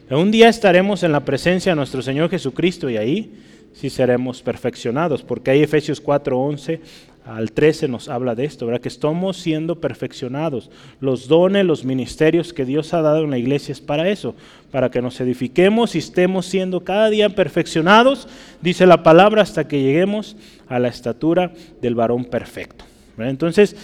[0.09, 3.33] Un día estaremos en la presencia de nuestro Señor Jesucristo y ahí
[3.73, 6.81] sí seremos perfeccionados, porque ahí Efesios 4, 11
[7.27, 8.81] al 13 nos habla de esto, ¿verdad?
[8.81, 10.71] Que estamos siendo perfeccionados.
[11.01, 14.33] Los dones, los ministerios que Dios ha dado en la iglesia es para eso,
[14.71, 18.29] para que nos edifiquemos y estemos siendo cada día perfeccionados,
[18.61, 20.37] dice la palabra, hasta que lleguemos
[20.69, 22.85] a la estatura del varón perfecto.
[23.17, 23.75] Entonces,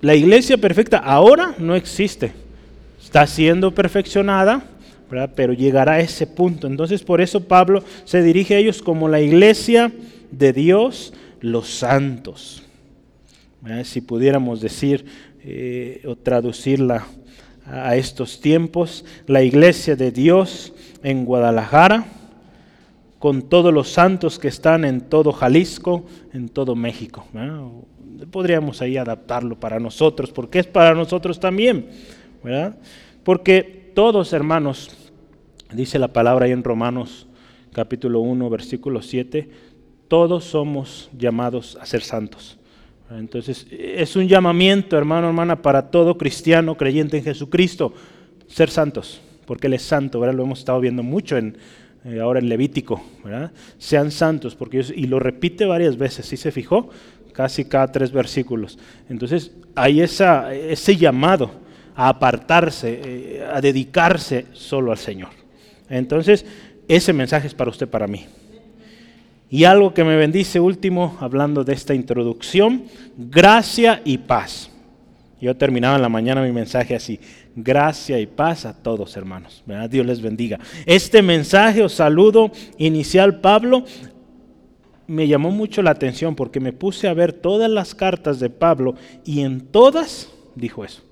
[0.00, 2.32] la iglesia perfecta ahora no existe,
[3.12, 4.62] está siendo perfeccionada,
[5.36, 6.66] pero llegará a ese punto.
[6.66, 9.92] Entonces, por eso Pablo se dirige a ellos como la iglesia
[10.30, 12.62] de Dios, los santos.
[13.84, 15.04] Si pudiéramos decir
[15.44, 17.06] eh, o traducirla
[17.66, 20.72] a estos tiempos, la iglesia de Dios
[21.02, 22.06] en Guadalajara,
[23.18, 27.26] con todos los santos que están en todo Jalisco, en todo México.
[28.30, 31.88] Podríamos ahí adaptarlo para nosotros, porque es para nosotros también.
[33.24, 34.90] Porque todos, hermanos,
[35.72, 37.26] dice la palabra ahí en Romanos
[37.72, 39.48] capítulo 1, versículo 7,
[40.08, 42.58] todos somos llamados a ser santos.
[43.10, 47.94] Entonces, es un llamamiento, hermano, hermana, para todo cristiano creyente en Jesucristo,
[48.46, 50.34] ser santos, porque Él es santo, ¿verdad?
[50.34, 51.56] Lo hemos estado viendo mucho en,
[52.04, 53.02] eh, ahora en Levítico.
[53.78, 56.90] Sean santos, porque y lo repite varias veces, ¿sí se fijó?
[57.32, 58.78] Casi cada tres versículos.
[59.08, 61.50] Entonces, hay esa, ese llamado
[61.94, 65.30] a apartarse, eh, a dedicarse solo al Señor.
[65.88, 66.44] Entonces,
[66.88, 68.26] ese mensaje es para usted, para mí.
[69.50, 72.84] Y algo que me bendice último, hablando de esta introducción,
[73.16, 74.70] gracia y paz.
[75.42, 77.18] Yo terminaba en la mañana mi mensaje así,
[77.56, 79.62] gracia y paz a todos hermanos.
[79.90, 80.58] Dios les bendiga.
[80.86, 83.84] Este mensaje o saludo inicial, Pablo,
[85.06, 88.94] me llamó mucho la atención porque me puse a ver todas las cartas de Pablo
[89.24, 91.02] y en todas dijo eso,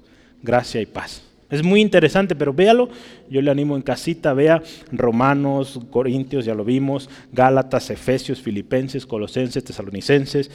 [0.42, 1.22] gracia y paz.
[1.50, 2.88] Es muy interesante, pero véalo,
[3.28, 9.64] yo le animo en casita, vea Romanos, Corintios, ya lo vimos, Gálatas, Efesios, Filipenses, Colosenses,
[9.64, 10.50] Tesalonicenses,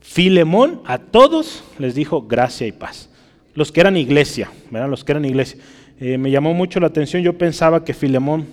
[0.00, 3.08] Filemón a todos les dijo gracia y paz.
[3.54, 4.90] Los que eran iglesia, ¿verdad?
[4.90, 5.58] Los que eran iglesia.
[5.98, 8.46] Eh, me llamó mucho la atención, yo pensaba que Filemón,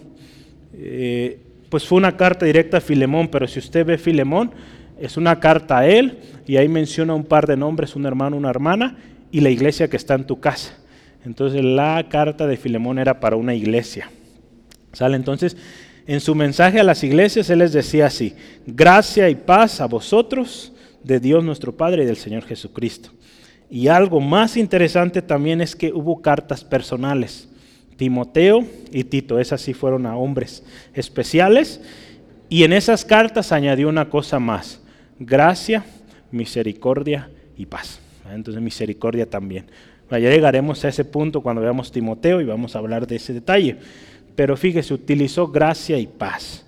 [0.74, 1.39] eh,
[1.70, 4.52] pues fue una carta directa a Filemón, pero si usted ve Filemón,
[4.98, 8.50] es una carta a él y ahí menciona un par de nombres, un hermano, una
[8.50, 8.96] hermana
[9.32, 10.74] y la iglesia que está en tu casa.
[11.26, 14.10] Entonces la carta de Filemón era para una iglesia.
[14.94, 15.15] ¿Sale?
[15.15, 15.56] Entonces,
[16.06, 18.34] en su mensaje a las iglesias, él les decía así,
[18.65, 23.12] gracia y paz a vosotros de Dios nuestro Padre y del Señor Jesucristo.
[23.70, 27.48] Y algo más interesante también es que hubo cartas personales.
[27.96, 30.63] Timoteo y Tito, esas sí fueron a hombres
[30.94, 31.80] especiales.
[32.50, 34.82] Y en esas cartas añadió una cosa más,
[35.20, 35.86] gracia,
[36.32, 38.00] misericordia y paz.
[38.34, 39.65] Entonces misericordia también.
[40.10, 43.78] Ya llegaremos a ese punto cuando veamos Timoteo y vamos a hablar de ese detalle.
[44.36, 46.65] Pero fíjese, utilizó gracia y paz.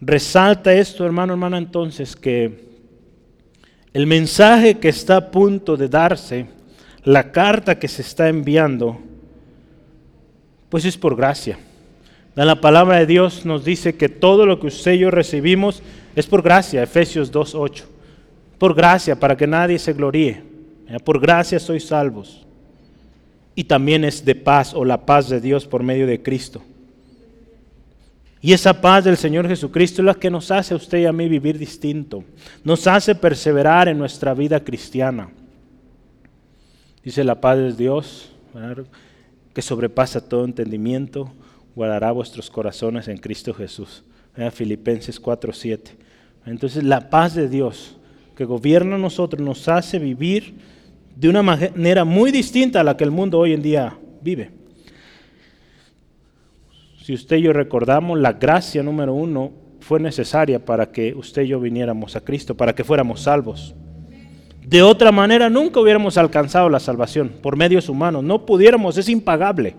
[0.00, 2.70] Resalta esto, hermano, hermana, entonces, que
[3.92, 6.46] el mensaje que está a punto de darse,
[7.04, 8.98] la carta que se está enviando,
[10.68, 11.58] pues es por gracia.
[12.34, 15.82] La palabra de Dios nos dice que todo lo que usted y yo recibimos
[16.14, 17.84] es por gracia, Efesios 2.8.
[18.60, 20.42] Por gracia, para que nadie se gloríe.
[21.02, 22.46] Por gracia sois salvos.
[23.54, 26.60] Y también es de paz o la paz de Dios por medio de Cristo.
[28.42, 31.12] Y esa paz del Señor Jesucristo es la que nos hace a usted y a
[31.12, 32.22] mí vivir distinto.
[32.62, 35.30] Nos hace perseverar en nuestra vida cristiana.
[37.02, 38.32] Dice la paz de Dios,
[39.54, 41.32] que sobrepasa todo entendimiento,
[41.74, 44.04] guardará vuestros corazones en Cristo Jesús.
[44.52, 45.96] Filipenses 4:7.
[46.44, 47.96] Entonces la paz de Dios
[48.40, 50.54] que gobierna a nosotros nos hace vivir
[51.14, 54.50] de una manera muy distinta a la que el mundo hoy en día vive.
[57.04, 61.48] Si usted y yo recordamos, la gracia número uno fue necesaria para que usted y
[61.48, 63.74] yo viniéramos a Cristo, para que fuéramos salvos.
[64.66, 69.76] De otra manera nunca hubiéramos alcanzado la salvación por medios humanos, no pudiéramos, es impagable.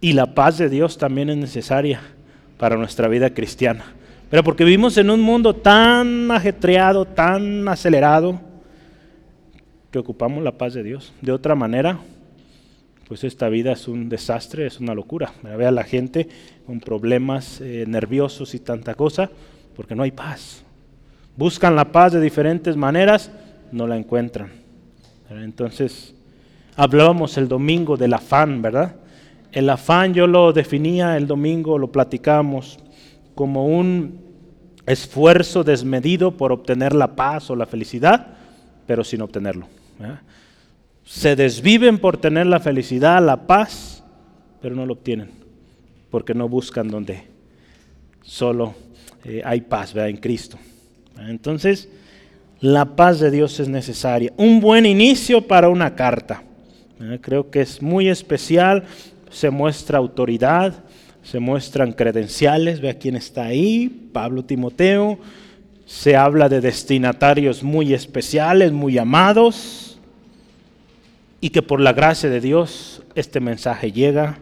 [0.00, 2.00] Y la paz de Dios también es necesaria
[2.56, 3.84] para nuestra vida cristiana.
[4.34, 8.40] Pero porque vivimos en un mundo tan ajetreado, tan acelerado,
[9.92, 11.12] que ocupamos la paz de Dios.
[11.20, 12.00] De otra manera,
[13.06, 15.32] pues esta vida es un desastre, es una locura.
[15.44, 16.26] Ve a la gente
[16.66, 19.30] con problemas eh, nerviosos y tanta cosa,
[19.76, 20.64] porque no hay paz.
[21.36, 23.30] Buscan la paz de diferentes maneras,
[23.70, 24.50] no la encuentran.
[25.30, 26.12] Entonces,
[26.74, 28.96] hablábamos el domingo del afán, ¿verdad?
[29.52, 32.80] El afán yo lo definía el domingo, lo platicamos
[33.36, 34.23] como un
[34.86, 38.26] esfuerzo desmedido por obtener la paz o la felicidad,
[38.86, 39.66] pero sin obtenerlo.
[41.04, 44.02] Se desviven por tener la felicidad, la paz,
[44.60, 45.30] pero no lo obtienen,
[46.10, 47.24] porque no buscan donde
[48.22, 48.74] solo
[49.24, 50.58] eh, hay paz en Cristo.
[51.18, 51.88] Entonces,
[52.60, 54.32] la paz de Dios es necesaria.
[54.36, 56.42] Un buen inicio para una carta.
[57.20, 58.84] Creo que es muy especial,
[59.30, 60.83] se muestra autoridad,
[61.24, 65.18] se muestran credenciales, vea quién está ahí, Pablo Timoteo,
[65.86, 69.98] se habla de destinatarios muy especiales, muy amados,
[71.40, 74.38] y que por la gracia de Dios este mensaje llega,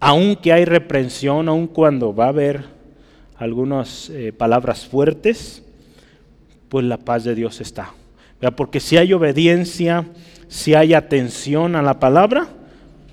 [0.00, 2.64] aunque hay reprensión, aun cuando va a haber
[3.36, 5.62] algunas eh, palabras fuertes,
[6.68, 7.94] pues la paz de Dios está.
[8.56, 10.06] Porque si hay obediencia,
[10.48, 12.48] si hay atención a la palabra,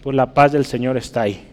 [0.02, 1.53] pues la paz del Señor está ahí.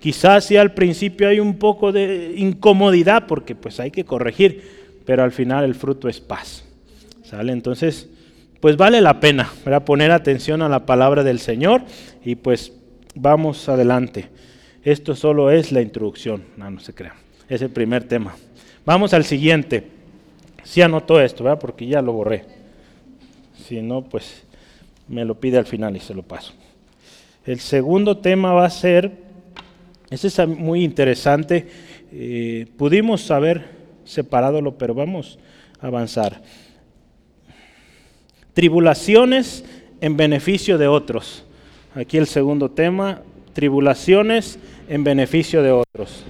[0.00, 5.22] Quizás si al principio hay un poco de incomodidad, porque pues hay que corregir, pero
[5.22, 6.64] al final el fruto es paz.
[7.22, 7.52] ¿Sale?
[7.52, 8.08] Entonces,
[8.60, 9.50] pues vale la pena
[9.84, 11.82] poner atención a la palabra del Señor
[12.24, 12.72] y pues
[13.14, 14.28] vamos adelante.
[14.82, 17.14] Esto solo es la introducción, no, no se crea.
[17.48, 18.34] Es el primer tema.
[18.84, 19.88] Vamos al siguiente.
[20.62, 21.60] Si anotó esto, ¿verdad?
[21.60, 22.44] porque ya lo borré.
[23.66, 24.44] Si no, pues
[25.08, 26.52] me lo pide al final y se lo paso.
[27.46, 29.12] El segundo tema va a ser,
[30.10, 31.66] ese es muy interesante,
[32.12, 33.64] eh, pudimos haber
[34.04, 35.38] separadolo, pero vamos
[35.80, 36.42] a avanzar.
[38.52, 39.64] Tribulaciones
[40.00, 41.44] en beneficio de otros.
[41.94, 46.24] Aquí el segundo tema, tribulaciones en beneficio de otros.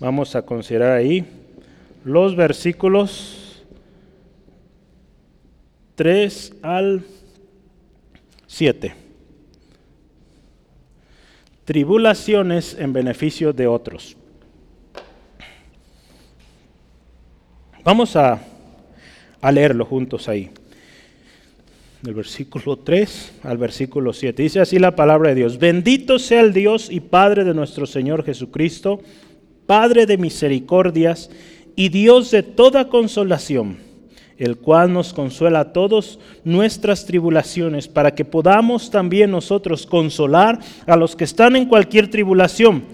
[0.00, 1.24] Vamos a considerar ahí
[2.04, 3.64] los versículos
[5.96, 7.02] 3 al
[8.46, 9.04] 7
[11.64, 14.16] tribulaciones en beneficio de otros.
[17.82, 18.40] Vamos a,
[19.52, 20.50] leerlo juntos ahí.
[22.00, 24.42] del versículo 3 al versículo 7.
[24.42, 25.58] Dice así la palabra de Dios.
[25.58, 29.00] Bendito sea el Dios y Padre de nuestro Señor Jesucristo,
[29.66, 31.30] Padre de misericordias
[31.76, 33.78] y Dios de toda consolación,
[34.38, 40.96] el cual nos consuela a todas nuestras tribulaciones, para que podamos también nosotros consolar a
[40.96, 42.84] los que están en cualquier tribulación,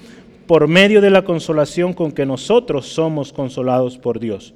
[0.46, 4.52] por medio de la consolación con que nosotros somos consolados por Dios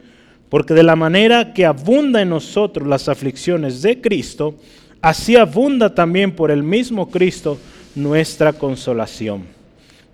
[0.54, 4.54] porque de la manera que abunda en nosotros las aflicciones de Cristo,
[5.02, 7.58] así abunda también por el mismo Cristo
[7.96, 9.46] nuestra consolación.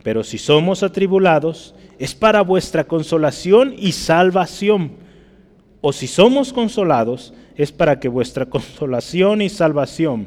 [0.03, 4.93] Pero si somos atribulados, es para vuestra consolación y salvación.
[5.83, 10.27] O si somos consolados, es para que vuestra consolación y salvación,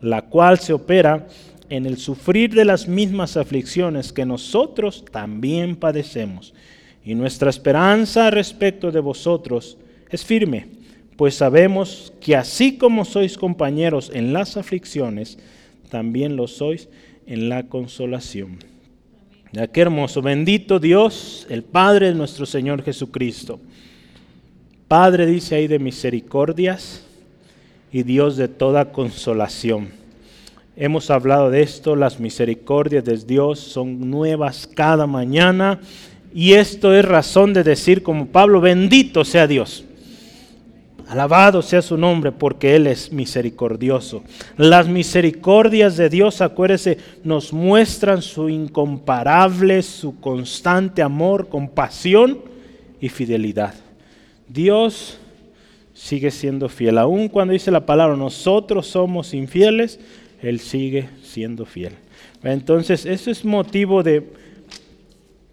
[0.00, 1.28] la cual se opera
[1.70, 6.52] en el sufrir de las mismas aflicciones que nosotros también padecemos
[7.04, 9.78] y nuestra esperanza respecto de vosotros
[10.10, 10.66] es firme,
[11.16, 15.38] pues sabemos que así como sois compañeros en las aflicciones,
[15.88, 16.88] también lo sois
[17.26, 18.58] en la consolación.
[19.56, 23.58] Ya qué hermoso, bendito Dios, el Padre de nuestro Señor Jesucristo.
[24.86, 27.02] Padre dice ahí de misericordias
[27.90, 29.88] y Dios de toda consolación.
[30.76, 35.80] Hemos hablado de esto, las misericordias de Dios son nuevas cada mañana
[36.34, 39.85] y esto es razón de decir como Pablo, bendito sea Dios.
[41.08, 44.24] Alabado sea su nombre porque Él es misericordioso.
[44.56, 52.40] Las misericordias de Dios, acuérdese, nos muestran su incomparable, su constante amor, compasión
[53.00, 53.74] y fidelidad.
[54.48, 55.18] Dios
[55.94, 56.98] sigue siendo fiel.
[56.98, 60.00] Aun cuando dice la palabra, nosotros somos infieles,
[60.42, 61.92] Él sigue siendo fiel.
[62.42, 64.24] Entonces, eso es motivo de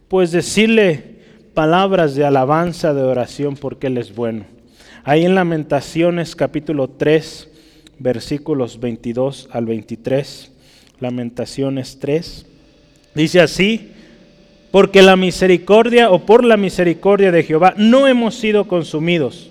[0.08, 1.14] pues decirle
[1.54, 4.46] palabras de alabanza, de oración, porque Él es bueno.
[5.06, 7.50] Ahí en Lamentaciones capítulo 3,
[8.00, 10.50] versículos 22 al 23,
[11.02, 12.46] Lamentaciones 3,
[13.14, 13.92] dice así,
[14.72, 19.50] porque la misericordia o por la misericordia de Jehová no hemos sido consumidos,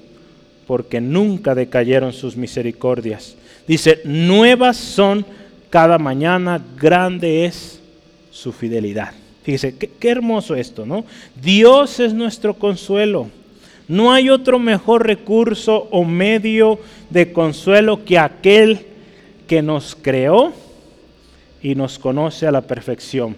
[0.66, 3.36] porque nunca decayeron sus misericordias.
[3.68, 5.26] Dice, nuevas son
[5.68, 7.78] cada mañana, grande es
[8.30, 9.12] su fidelidad.
[9.42, 11.04] Fíjese, qué, hermoso esto, ¿no?
[11.42, 13.28] Dios es nuestro consuelo.
[13.92, 16.78] No hay otro mejor recurso o medio
[17.10, 18.80] de consuelo que aquel
[19.46, 20.52] que nos creó
[21.62, 23.36] y nos conoce a la perfección.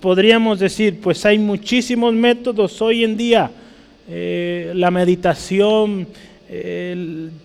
[0.00, 3.50] Podríamos decir, pues hay muchísimos métodos hoy en día.
[4.08, 6.06] Eh, la meditación,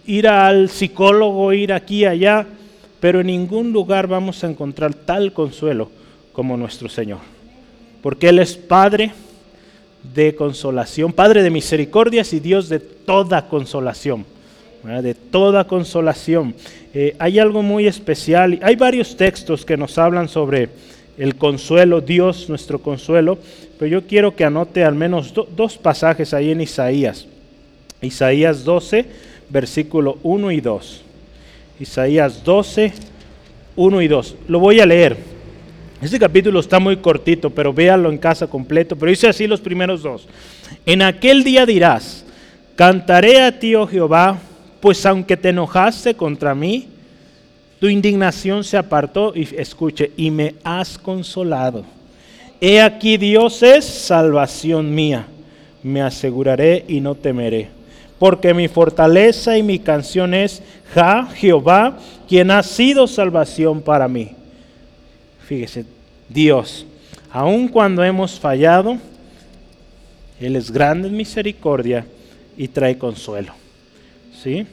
[0.06, 2.46] ir al psicólogo, ir aquí y allá,
[3.00, 5.90] pero en ningún lugar vamos a encontrar tal consuelo
[6.32, 7.20] como nuestro Señor
[8.02, 9.12] porque Él es Padre
[10.04, 14.26] de consolación, Padre de misericordias y Dios de toda consolación,
[14.84, 16.56] de toda consolación.
[16.94, 20.70] Eh, hay algo muy especial, hay varios textos que nos hablan sobre
[21.18, 23.38] el consuelo, Dios nuestro consuelo,
[23.78, 27.28] pero yo quiero que anote al menos dos pasajes ahí en Isaías.
[28.02, 29.06] Isaías 12,
[29.50, 31.02] versículo 1 y 2.
[31.80, 32.94] Isaías 12,
[33.76, 34.36] 1 y 2.
[34.48, 35.18] Lo voy a leer.
[36.02, 38.96] Este capítulo está muy cortito, pero véanlo en casa completo.
[38.96, 40.28] Pero dice así los primeros dos.
[40.84, 42.26] En aquel día dirás,
[42.76, 44.40] cantaré a ti, oh Jehová,
[44.80, 46.88] pues aunque te enojaste contra mí,
[47.80, 51.86] tu indignación se apartó y escuche, y me has consolado.
[52.60, 55.28] He aquí Dios es salvación mía.
[55.84, 57.70] Me aseguraré y no temeré.
[58.18, 60.64] Porque mi fortaleza y mi canción es
[60.96, 64.41] Ja, Jehová, quien ha sido salvación para mí.
[65.52, 65.84] Fíjese,
[66.30, 66.86] Dios,
[67.30, 68.98] aun cuando hemos fallado,
[70.40, 72.06] Él es grande en misericordia
[72.56, 73.52] y trae consuelo.
[74.42, 74.66] ¿Sí?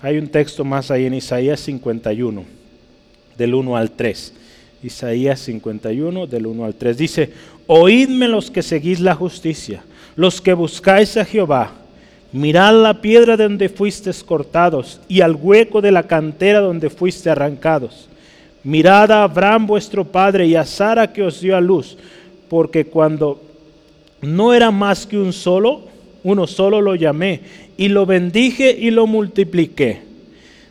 [0.00, 2.44] Hay un texto más ahí en Isaías 51,
[3.38, 4.32] del 1 al 3.
[4.82, 6.98] Isaías 51, del 1 al 3.
[6.98, 7.30] Dice,
[7.68, 9.84] oídme los que seguís la justicia,
[10.16, 11.74] los que buscáis a Jehová.
[12.32, 18.08] Mirad la piedra donde fuisteis cortados y al hueco de la cantera donde fuiste arrancados
[18.64, 21.98] Mirad a Abraham vuestro padre y a Sara que os dio a luz,
[22.48, 23.42] porque cuando
[24.22, 25.82] no era más que un solo,
[26.22, 27.40] uno solo lo llamé,
[27.76, 30.02] y lo bendije y lo multipliqué.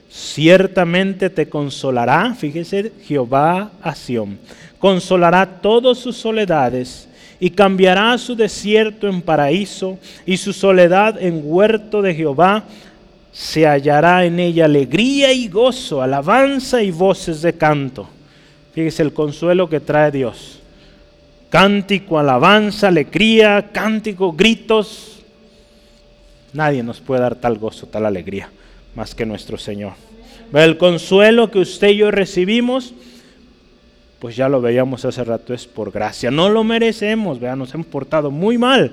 [0.10, 4.40] Ciertamente te consolará, fíjese, Jehová a Sión,
[4.80, 7.08] consolará todas sus soledades
[7.40, 12.64] y cambiará su desierto en paraíso y su soledad en huerto de Jehová
[13.34, 18.08] se hallará en ella alegría y gozo, alabanza y voces de canto.
[18.74, 20.60] Fíjese el consuelo que trae Dios.
[21.50, 25.24] Cántico, alabanza, alegría, cántico, gritos.
[26.54, 28.50] Nadie nos puede dar tal gozo, tal alegría,
[28.96, 29.94] más que nuestro Señor.
[30.54, 32.94] El consuelo que usted y yo recibimos,
[34.20, 36.30] pues ya lo veíamos hace rato, es por gracia.
[36.30, 38.92] No lo merecemos, vean, nos hemos portado muy mal,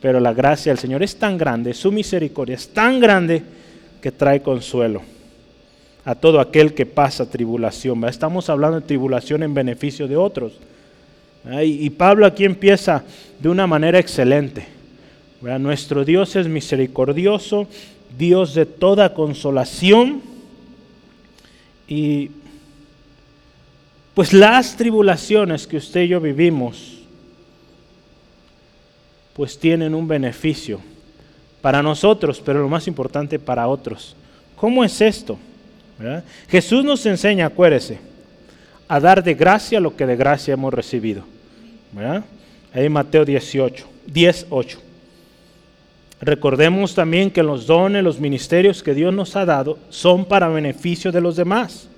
[0.00, 3.57] pero la gracia del Señor es tan grande, su misericordia es tan grande
[4.00, 5.02] que trae consuelo
[6.04, 8.02] a todo aquel que pasa tribulación.
[8.04, 10.54] Estamos hablando de tribulación en beneficio de otros.
[11.62, 13.04] Y Pablo aquí empieza
[13.38, 14.66] de una manera excelente.
[15.40, 17.68] Nuestro Dios es misericordioso,
[18.18, 20.22] Dios de toda consolación.
[21.86, 22.30] Y
[24.14, 26.98] pues las tribulaciones que usted y yo vivimos,
[29.34, 30.80] pues tienen un beneficio
[31.60, 34.14] para nosotros, pero lo más importante para otros.
[34.56, 35.38] ¿Cómo es esto?
[36.48, 37.98] Jesús nos enseña, acuérdese,
[38.86, 41.22] a dar de gracia lo que de gracia hemos recibido.
[42.72, 44.78] Ahí Mateo 18, 18.
[46.20, 51.12] Recordemos también que los dones, los ministerios que Dios nos ha dado son para beneficio
[51.12, 51.88] de los demás.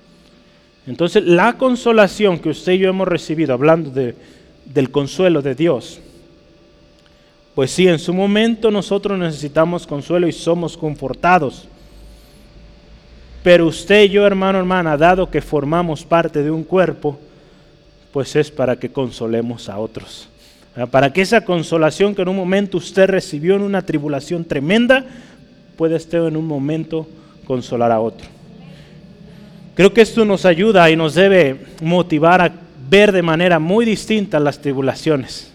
[0.85, 4.15] Entonces, la consolación que usted y yo hemos recibido, hablando de,
[4.65, 5.99] del consuelo de Dios,
[7.55, 11.67] pues sí, en su momento nosotros necesitamos consuelo y somos confortados.
[13.43, 17.19] Pero usted y yo, hermano, hermana, dado que formamos parte de un cuerpo,
[18.13, 20.29] pues es para que consolemos a otros.
[20.89, 25.05] Para que esa consolación que en un momento usted recibió en una tribulación tremenda,
[25.75, 27.07] pueda usted en un momento
[27.45, 28.27] consolar a otro.
[29.75, 32.51] Creo que esto nos ayuda y nos debe motivar a
[32.89, 35.51] ver de manera muy distinta las tribulaciones.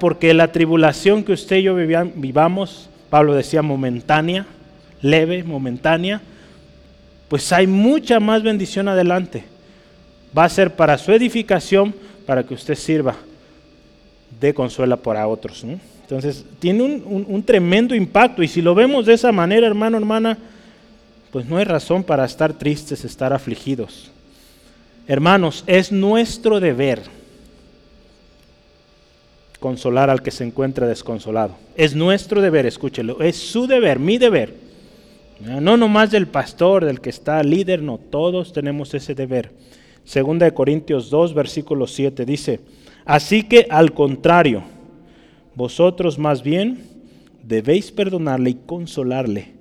[0.00, 4.46] Porque la tribulación que usted y yo vivamos, Pablo decía momentánea,
[5.02, 6.20] leve, momentánea,
[7.28, 9.44] pues hay mucha más bendición adelante.
[10.36, 11.94] Va a ser para su edificación,
[12.26, 13.14] para que usted sirva
[14.40, 15.64] de consuela para otros.
[15.64, 20.38] Entonces, tiene un, tremendo impacto y si lo vemos de esa manera, hermano, hermana,
[21.30, 24.10] pues no hay razón para estar tristes, estar afligidos.
[25.06, 27.02] Hermanos, es nuestro deber
[29.60, 31.56] consolar al que se encuentra desconsolado.
[31.76, 34.54] Es nuestro deber, escúchelo, es su deber, mi deber.
[35.40, 39.52] No nomás del pastor, del que está líder, no, todos tenemos ese deber.
[40.04, 42.60] Segunda de Corintios 2, versículo 7 dice,
[43.04, 44.62] Así que al contrario,
[45.54, 46.82] vosotros más bien
[47.42, 49.52] debéis perdonarle y consolarle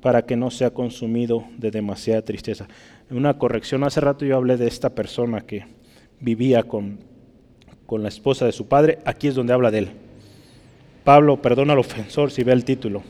[0.00, 2.68] para que no sea consumido de demasiada tristeza.
[3.10, 5.64] Una corrección, hace rato yo hablé de esta persona que
[6.20, 6.98] vivía con,
[7.94, 9.88] con la esposa de su padre, aquí es donde habla de él.
[11.04, 13.04] Pablo perdona al ofensor si ve el título.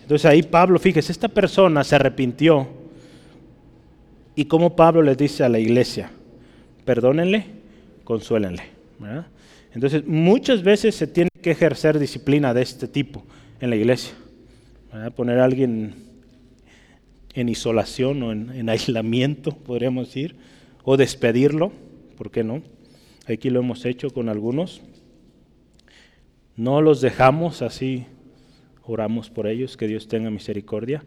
[0.00, 2.66] Entonces ahí Pablo, fíjese, esta persona se arrepintió
[4.34, 6.10] y como Pablo le dice a la iglesia,
[6.86, 7.44] perdónenle,
[8.04, 8.62] consuélenle.
[9.74, 13.22] Entonces, muchas veces se tiene que ejercer disciplina de este tipo
[13.60, 14.14] en la iglesia.
[15.14, 15.94] Poner a alguien
[17.34, 20.36] en isolación o en, aislamiento, podríamos decir,
[20.84, 21.70] o despedirlo,
[22.16, 22.62] ¿por qué no?
[23.28, 24.82] Aquí lo hemos hecho con algunos.
[26.56, 28.06] No los dejamos así,
[28.84, 31.04] oramos por ellos, que Dios tenga misericordia,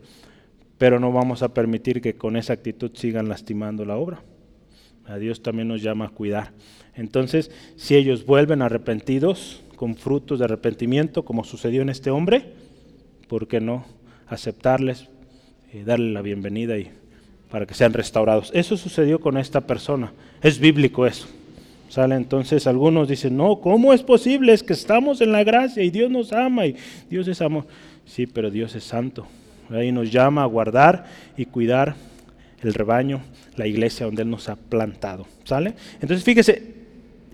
[0.77, 4.21] pero no vamos a permitir que con esa actitud sigan lastimando la obra.
[5.05, 6.51] A Dios también nos llama a cuidar.
[6.93, 12.43] Entonces, si ellos vuelven arrepentidos, con frutos de arrepentimiento, como sucedió en este hombre,
[13.29, 13.85] ¿por qué no
[14.27, 15.07] aceptarles,
[15.71, 16.91] y darle la bienvenida y
[17.49, 18.51] para que sean restaurados?
[18.53, 20.11] Eso sucedió con esta persona.
[20.41, 21.29] Es bíblico eso.
[21.89, 24.53] Sale entonces algunos dicen, no, ¿cómo es posible?
[24.53, 26.75] Es que estamos en la gracia y Dios nos ama y
[27.09, 27.65] Dios es amor.
[28.05, 29.25] Sí, pero Dios es santo.
[29.71, 31.95] Ahí nos llama a guardar y cuidar
[32.61, 33.21] el rebaño,
[33.55, 35.25] la iglesia donde Él nos ha plantado.
[35.43, 35.73] ¿Sale?
[35.99, 36.73] Entonces fíjese,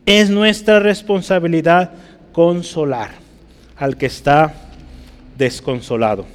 [0.05, 1.91] es nuestra responsabilidad
[2.31, 3.11] consolar
[3.75, 4.53] al que está
[5.37, 6.25] desconsolado.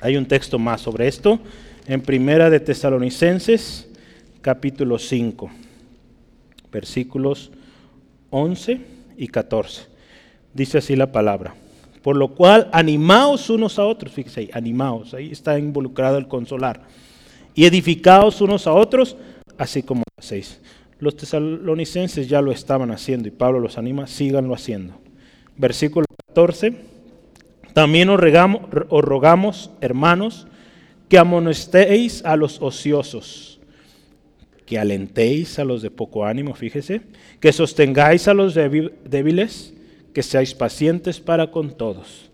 [0.00, 1.38] Hay un texto más sobre esto
[1.86, 3.88] en Primera de Tesalonicenses,
[4.40, 5.50] capítulo 5,
[6.70, 7.50] versículos
[8.30, 8.80] 11
[9.16, 9.86] y 14.
[10.54, 11.54] Dice así la palabra.
[12.02, 16.82] Por lo cual, animaos unos a otros, fíjese ahí, animaos, ahí está involucrado el consolar.
[17.54, 19.16] Y edificaos unos a otros,
[19.58, 20.60] así como hacéis.
[20.98, 24.94] Los tesalonicenses ya lo estaban haciendo y Pablo los anima, síganlo haciendo.
[25.56, 26.76] Versículo 14.
[27.72, 30.46] También os, rogamos, hermanos,
[31.08, 33.55] que amonestéis a los ociosos,
[34.66, 37.00] que alentéis a los de poco ánimo, fíjese,
[37.40, 39.72] que sostengáis a los débiles,
[40.12, 42.30] que seáis pacientes para con todos.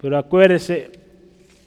[0.00, 0.92] Pero acuérdese,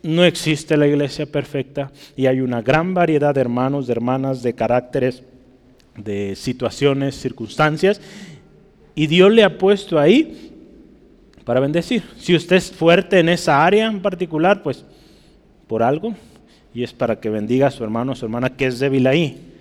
[0.01, 4.53] no existe la iglesia perfecta y hay una gran variedad de hermanos, de hermanas, de
[4.53, 5.23] caracteres
[5.97, 8.01] de situaciones, circunstancias,
[8.95, 10.51] y Dios le ha puesto ahí
[11.43, 12.03] para bendecir.
[12.17, 14.85] Si usted es fuerte en esa área en particular, pues
[15.67, 16.15] por algo,
[16.73, 19.52] y es para que bendiga a su hermano o su hermana que es débil ahí.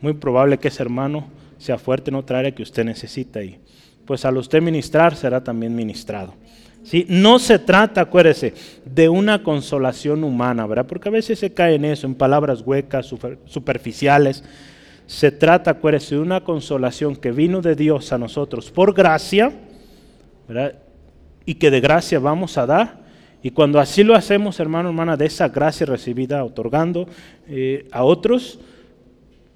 [0.00, 1.26] Muy probable que ese hermano
[1.58, 3.58] sea fuerte en otra área que usted necesita y
[4.06, 6.34] pues al usted ministrar será también ministrado.
[6.82, 7.06] ¿Sí?
[7.08, 10.86] No se trata, acuérdese, de una consolación humana, ¿verdad?
[10.86, 14.42] Porque a veces se cae en eso, en palabras huecas, superficiales.
[15.06, 19.52] Se trata, acuérdese, de una consolación que vino de Dios a nosotros por gracia,
[20.48, 20.74] ¿verdad?
[21.44, 23.00] Y que de gracia vamos a dar.
[23.42, 27.06] Y cuando así lo hacemos, hermano, hermana, de esa gracia recibida, otorgando
[27.46, 28.58] eh, a otros,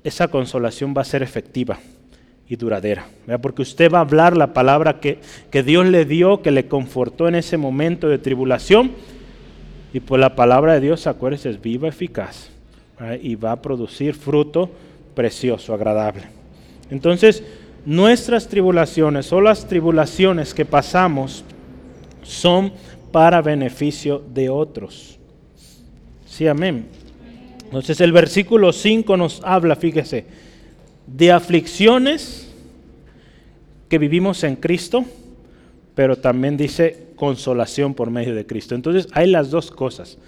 [0.05, 1.79] esa consolación va a ser efectiva
[2.47, 3.07] y duradera.
[3.41, 5.19] Porque usted va a hablar la palabra que,
[5.51, 8.93] que, Dios le dio, que le confortó en ese momento de tribulación.
[9.95, 12.51] Y pues la palabra de Dios, acuérdese, es viva, eficaz.
[13.23, 14.71] Y va a producir fruto
[15.15, 16.25] precioso, agradable.
[16.91, 17.43] Entonces,
[17.87, 21.45] nuestras tribulaciones o las tribulaciones que pasamos
[22.23, 22.73] son
[23.11, 25.19] para beneficio de otros.
[26.27, 26.87] Sí, amén.
[27.75, 30.27] Entonces el versículo 5 nos habla, fíjese,
[31.09, 32.49] de aflicciones
[33.89, 35.05] que vivimos en Cristo,
[35.97, 38.77] pero también dice consolación por medio de Cristo.
[38.77, 40.19] Entonces hay las dos cosas.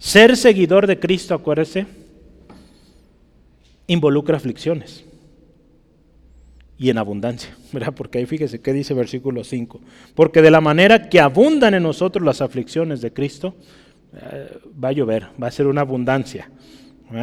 [0.00, 1.86] Ser seguidor de Cristo, acuérdese,
[3.86, 5.04] involucra aflicciones
[6.76, 7.94] y en abundancia, ¿verdad?
[7.94, 9.80] Porque ahí fíjese qué dice versículo 5.
[10.16, 13.54] Porque de la manera que abundan en nosotros las aflicciones de Cristo,
[14.16, 16.50] eh, va a llover, va a ser una abundancia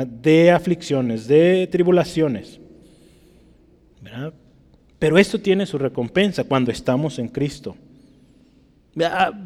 [0.07, 2.59] de aflicciones, de tribulaciones.
[4.99, 7.75] Pero esto tiene su recompensa cuando estamos en Cristo.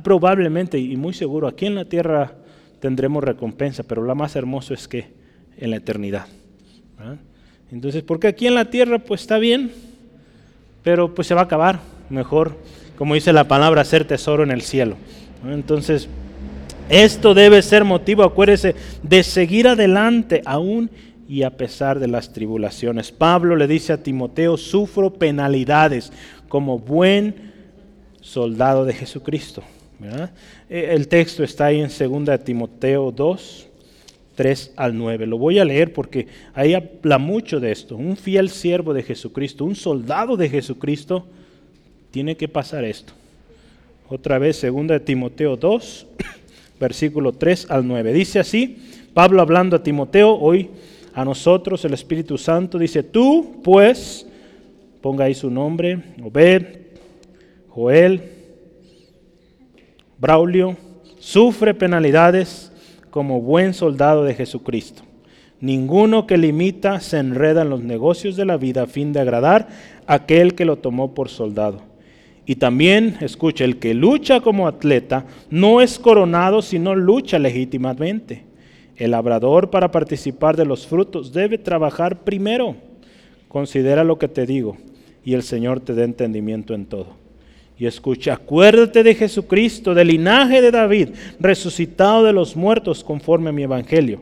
[0.03, 2.35] Probablemente y muy seguro aquí en la tierra
[2.79, 5.13] tendremos recompensa, pero lo más hermoso es que
[5.57, 6.27] en la eternidad.
[7.71, 9.71] Entonces, porque aquí en la tierra pues está bien,
[10.83, 11.79] pero pues se va a acabar.
[12.09, 12.57] Mejor,
[12.97, 14.95] como dice la palabra, hacer tesoro en el cielo.
[15.43, 16.07] Entonces,
[16.89, 20.89] esto debe ser motivo, acuérdese, de seguir adelante aún
[21.27, 23.11] y a pesar de las tribulaciones.
[23.11, 26.11] Pablo le dice a Timoteo, sufro penalidades
[26.47, 27.51] como buen
[28.21, 29.63] soldado de Jesucristo.
[30.69, 33.67] E, el texto está ahí en 2 Timoteo 2,
[34.35, 35.25] 3 al 9.
[35.25, 37.95] Lo voy a leer porque ahí habla mucho de esto.
[37.95, 41.25] Un fiel siervo de Jesucristo, un soldado de Jesucristo,
[42.11, 43.13] tiene que pasar esto.
[44.07, 46.07] Otra vez, 2 Timoteo 2,
[46.79, 48.13] versículo 3 al 9.
[48.13, 48.77] Dice así,
[49.13, 50.69] Pablo hablando a Timoteo, hoy
[51.13, 54.27] a nosotros el Espíritu Santo, dice, tú pues,
[55.01, 56.63] ponga ahí su nombre, Obed,
[57.69, 58.21] Joel,
[60.17, 60.77] Braulio,
[61.19, 62.71] sufre penalidades
[63.09, 65.03] como buen soldado de Jesucristo.
[65.61, 69.69] Ninguno que limita se enreda en los negocios de la vida a fin de agradar
[70.05, 71.94] a aquel que lo tomó por soldado.
[72.45, 78.43] Y también, escucha, el que lucha como atleta no es coronado sino lucha legítimamente.
[78.95, 82.75] El labrador para participar de los frutos debe trabajar primero.
[83.47, 84.77] Considera lo que te digo
[85.23, 87.07] y el Señor te dé entendimiento en todo.
[87.77, 93.53] Y escucha, acuérdate de Jesucristo, del linaje de David, resucitado de los muertos conforme a
[93.53, 94.21] mi evangelio.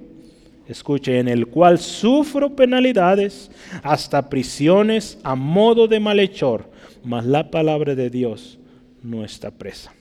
[0.67, 3.51] Escuche, en el cual sufro penalidades,
[3.84, 6.72] hasta prisiones a modo de malhechor
[7.04, 8.60] mas la palabra de Dios
[9.01, 9.93] no está presa.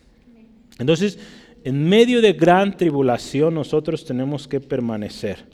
[0.78, 1.18] Entonces,
[1.64, 5.44] en medio de gran tribulación nosotros tenemos que permanecer,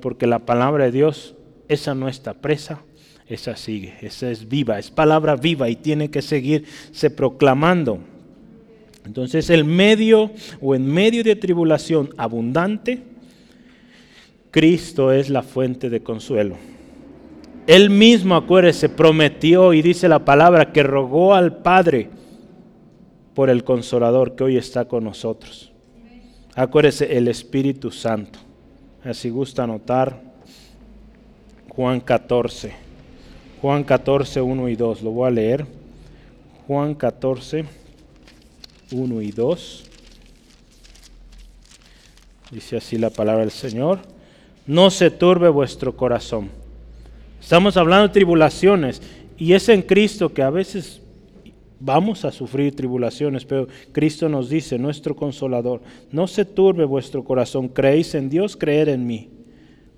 [0.00, 1.34] porque la palabra de Dios,
[1.68, 2.82] esa no está presa,
[3.28, 8.00] esa sigue, esa es viva, es palabra viva y tiene que seguirse proclamando.
[9.04, 13.02] Entonces, el medio o en medio de tribulación abundante,
[14.50, 16.56] Cristo es la fuente de consuelo.
[17.68, 22.08] Él mismo, acuérdese, prometió y dice la palabra que rogó al Padre
[23.34, 25.70] por el consolador que hoy está con nosotros.
[26.54, 28.38] Acuérdese, el Espíritu Santo.
[29.04, 30.18] Así gusta anotar
[31.68, 32.72] Juan 14.
[33.60, 35.02] Juan 14, 1 y 2.
[35.02, 35.66] Lo voy a leer.
[36.66, 37.66] Juan 14,
[38.92, 39.84] 1 y 2.
[42.50, 43.98] Dice así la palabra del Señor.
[44.66, 46.66] No se turbe vuestro corazón
[47.40, 49.00] Estamos hablando de tribulaciones
[49.36, 51.00] y es en Cristo que a veces
[51.80, 55.80] vamos a sufrir tribulaciones, pero Cristo nos dice, nuestro consolador,
[56.10, 59.28] no se turbe vuestro corazón, creéis en Dios, creer en mí.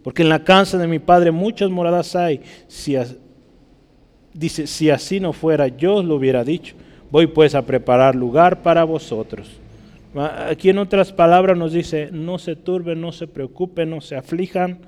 [0.02, 2.40] Porque en la casa de mi Padre muchas moradas hay.
[2.68, 2.96] Si,
[4.32, 6.74] dice, si así no fuera, yo os lo hubiera dicho.
[7.10, 9.50] Voy pues a preparar lugar para vosotros.
[10.48, 14.78] Aquí en otras palabras nos dice, no se turben, no se preocupen, no se aflijan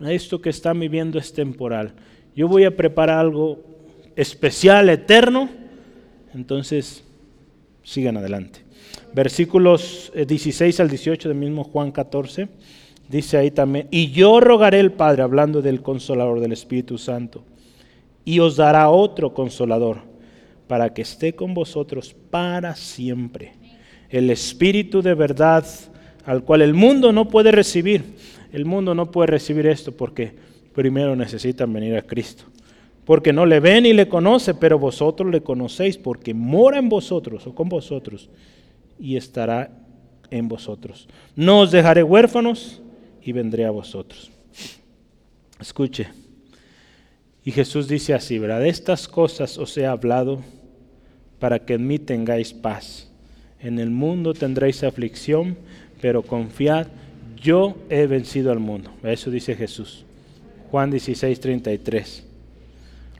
[0.00, 1.94] esto que están viviendo es temporal.
[2.34, 3.64] Yo voy a preparar algo
[4.14, 5.48] especial, eterno.
[6.34, 7.04] Entonces,
[7.82, 8.60] sigan adelante.
[9.14, 12.48] Versículos 16 eh, al 18 del mismo Juan 14.
[13.08, 17.44] dice ahí también, y yo rogaré al Padre, hablando del consolador del Espíritu Santo,
[18.24, 20.00] y os dará otro consolador,
[20.66, 23.52] para que esté con vosotros para siempre.
[24.10, 25.64] El Espíritu de verdad,
[26.24, 28.16] al cual el mundo no puede recibir.
[28.52, 30.34] El mundo no puede recibir esto porque
[30.74, 32.44] primero necesitan venir a Cristo.
[33.04, 37.46] Porque no le ven y le conoce, pero vosotros le conocéis porque mora en vosotros
[37.46, 38.28] o con vosotros
[38.98, 39.70] y estará
[40.30, 41.08] en vosotros.
[41.34, 42.80] No os dejaré huérfanos
[43.22, 44.30] y vendré a vosotros.
[45.60, 46.08] Escuche.
[47.44, 48.60] Y Jesús dice así, ¿verdad?
[48.60, 50.42] De estas cosas os he hablado
[51.38, 53.10] para que en mí tengáis paz.
[53.60, 55.56] En el mundo tendréis aflicción,
[56.00, 56.88] pero confiad,
[57.40, 58.90] yo he vencido al mundo.
[59.02, 60.04] Eso dice Jesús.
[60.70, 62.24] Juan 16, 33.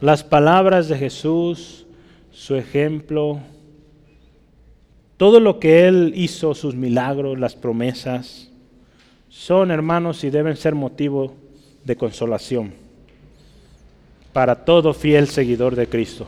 [0.01, 1.87] Las palabras de Jesús,
[2.33, 3.41] su ejemplo,
[5.17, 8.51] todo lo que Él hizo, sus milagros, las promesas,
[9.29, 11.35] son hermanos y deben ser motivo
[11.85, 12.73] de consolación
[14.33, 16.27] para todo fiel seguidor de Cristo.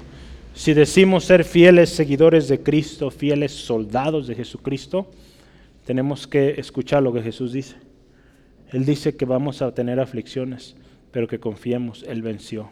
[0.55, 5.11] Si decimos ser fieles seguidores de Cristo, fieles soldados de Jesucristo,
[5.89, 7.76] tenemos que escuchar lo que Jesús dice.
[8.72, 10.76] Él dice que vamos a tener aflicciones,
[11.11, 12.68] pero que confiemos, Él venció.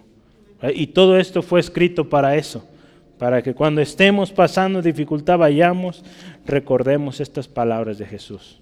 [0.74, 2.68] Y todo esto fue escrito para eso,
[3.16, 6.04] para que cuando estemos pasando dificultad vayamos,
[6.44, 8.60] recordemos estas palabras de Jesús.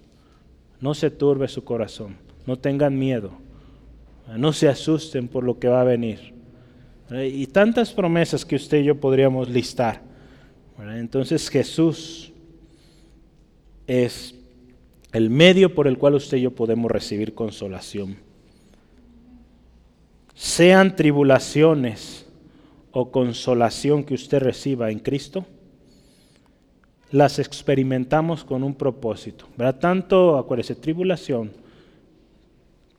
[0.80, 3.32] No se turbe su corazón, no tengan miedo,
[4.36, 6.32] no se asusten por lo que va a venir.
[7.10, 10.00] Y tantas promesas que usted y yo podríamos listar.
[10.78, 12.32] Entonces Jesús
[13.88, 14.36] es
[15.14, 18.16] el medio por el cual usted y yo podemos recibir consolación.
[20.34, 22.26] Sean tribulaciones
[22.90, 25.46] o consolación que usted reciba en Cristo,
[27.12, 29.46] las experimentamos con un propósito.
[29.56, 29.78] ¿verdad?
[29.78, 31.52] Tanto, acuérdese, tribulación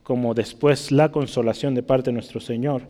[0.02, 2.82] como después la consolación de parte de nuestro Señor,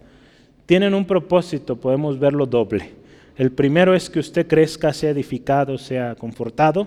[0.67, 2.91] tienen un propósito, podemos verlo doble.
[3.37, 6.87] El primero es que usted crezca, sea edificado, sea confortado,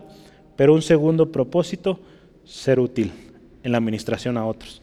[0.55, 1.99] pero un segundo propósito,
[2.49, 3.11] ser útil
[3.63, 4.81] en la administración a otros.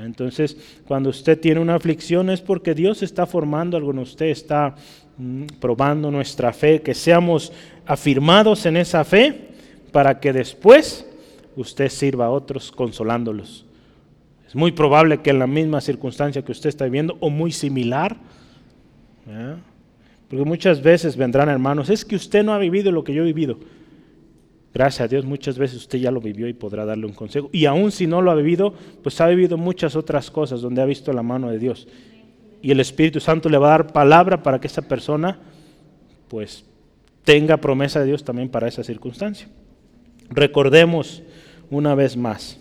[0.00, 0.56] Entonces,
[0.86, 4.76] cuando usted tiene una aflicción es porque Dios está formando algo en usted, está
[5.16, 7.52] mm, probando nuestra fe, que seamos
[7.84, 9.48] afirmados en esa fe
[9.90, 11.04] para que después
[11.56, 13.64] usted sirva a otros consolándolos.
[14.46, 18.16] Es muy probable que en la misma circunstancia que usted está viviendo o muy similar,
[20.28, 23.26] porque muchas veces vendrán hermanos, es que usted no ha vivido lo que yo he
[23.26, 23.58] vivido.
[24.78, 27.50] Gracias a Dios muchas veces usted ya lo vivió y podrá darle un consejo.
[27.50, 30.84] Y aún si no lo ha vivido, pues ha vivido muchas otras cosas donde ha
[30.84, 31.88] visto la mano de Dios.
[32.62, 35.40] Y el Espíritu Santo le va a dar palabra para que esa persona
[36.28, 36.64] pues
[37.24, 39.48] tenga promesa de Dios también para esa circunstancia.
[40.30, 41.24] Recordemos
[41.70, 42.60] una vez más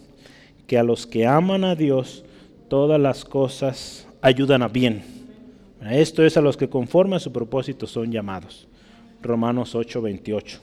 [0.66, 2.26] que a los que aman a Dios
[2.68, 5.04] todas las cosas ayudan a bien.
[5.88, 8.68] Esto es a los que conforme a su propósito son llamados.
[9.22, 10.62] Romanos 8, 28.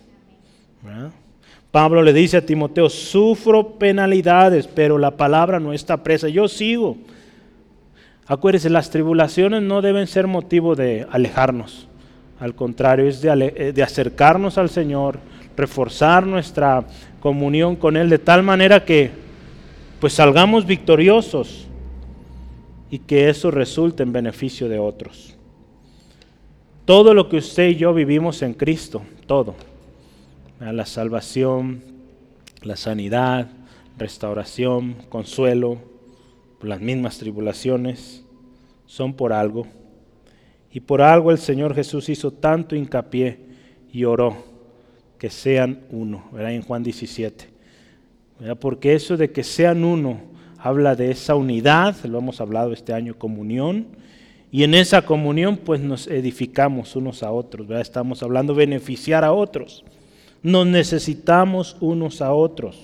[1.75, 6.97] Pablo le dice a Timoteo, sufro penalidades, pero la palabra no está presa, yo sigo.
[8.29, 11.89] Acuérdense, las tribulaciones no deben ser motivo de alejarnos,
[12.39, 15.19] al contrario, es de, eh, de acercarnos al Señor,
[15.57, 16.85] reforzar nuestra
[17.19, 19.11] comunión con Él de tal manera que
[19.99, 21.67] pues salgamos victoriosos
[22.89, 25.37] y que eso resulte en beneficio de otros.
[26.85, 29.74] Todo lo que usted y yo vivimos en Cristo, todo
[30.61, 31.83] la salvación,
[32.63, 33.49] la sanidad,
[33.99, 35.79] restauración, consuelo,
[36.63, 38.25] las mismas tribulaciones,
[38.87, 39.67] son por algo.
[40.73, 43.39] Y por algo el Señor Jesús hizo tanto hincapié
[43.93, 44.37] y oró
[45.19, 46.53] que sean uno, ¿verdad?
[46.53, 47.49] En Juan 17.
[48.59, 50.21] Porque eso de que sean uno
[50.59, 53.87] habla de esa unidad, lo hemos hablado este año, comunión,
[54.51, 57.83] y en esa comunión pues nos edificamos unos a otros, ¿verdad?
[57.83, 59.85] Estamos hablando beneficiar a otros.
[60.45, 62.79] Nos necesitamos unos a otros.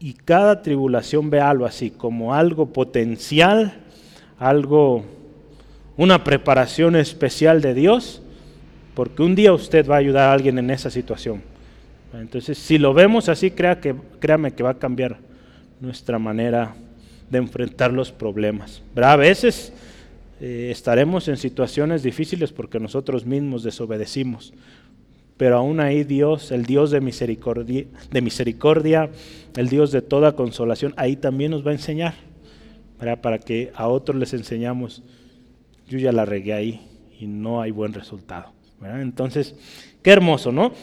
[0.00, 3.74] Y cada tribulación ve algo así, como algo potencial,
[4.38, 5.04] algo,
[5.96, 8.22] una preparación especial de Dios,
[8.94, 11.42] porque un día usted va a ayudar a alguien en esa situación.
[12.14, 15.18] Entonces, si lo vemos así, crea que, créame que va a cambiar
[15.78, 16.74] nuestra manera
[17.30, 18.82] de enfrentar los problemas.
[18.96, 19.72] A veces
[20.40, 24.52] eh, estaremos en situaciones difíciles porque nosotros mismos desobedecimos,
[25.42, 29.10] pero aún ahí Dios, el Dios de misericordia,
[29.56, 32.14] el Dios de toda consolación, ahí también nos va a enseñar,
[32.96, 35.02] para que a otros les enseñamos,
[35.88, 36.80] yo ya la regué ahí
[37.18, 38.52] y no hay buen resultado.
[38.84, 39.56] Entonces,
[40.00, 40.74] qué hermoso, ¿no?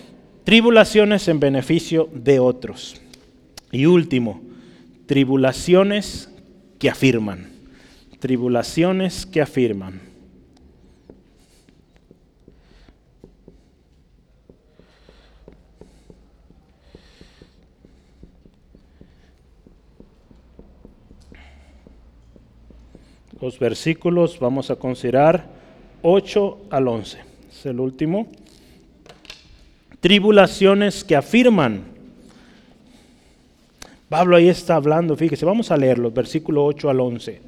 [0.44, 3.02] Tribulaciones en beneficio de otros.
[3.72, 4.42] Y último,
[5.06, 6.30] tribulaciones
[6.80, 7.48] que afirman,
[8.20, 10.09] tribulaciones que afirman.
[23.42, 25.46] Los versículos vamos a considerar
[26.02, 27.20] 8 al 11.
[27.50, 28.28] Es el último.
[30.02, 31.84] Tribulaciones que afirman.
[34.10, 37.42] Pablo ahí está hablando, fíjese, vamos a leerlo, versículo 8 al 11.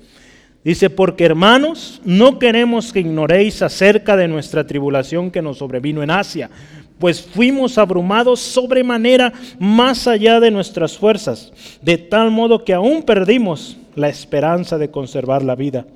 [0.63, 6.11] Dice, porque hermanos, no queremos que ignoréis acerca de nuestra tribulación que nos sobrevino en
[6.11, 6.49] Asia,
[7.01, 13.75] pues fuimos abrumados sobremanera más allá de nuestras fuerzas, de tal modo que aún perdimos
[13.95, 15.87] la esperanza de conservar la vida.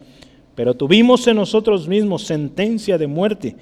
[0.55, 3.55] Pero tuvimos en nosotros mismos sentencia de muerte,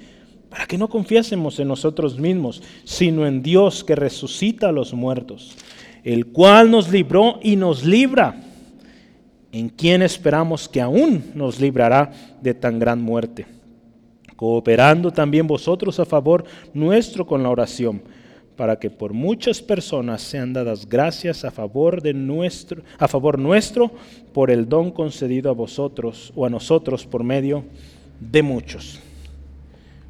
[0.48, 5.54] para que no confiásemos en nosotros mismos, sino en Dios que resucita a los muertos,
[6.02, 8.40] el cual nos libró y nos libra,
[9.52, 13.46] en quien esperamos que aún nos librará de tan gran muerte,
[14.36, 18.02] cooperando también vosotros a favor nuestro con la oración
[18.56, 23.90] para que por muchas personas sean dadas gracias a favor de nuestro a favor nuestro
[24.32, 27.64] por el don concedido a vosotros o a nosotros por medio
[28.20, 29.00] de muchos.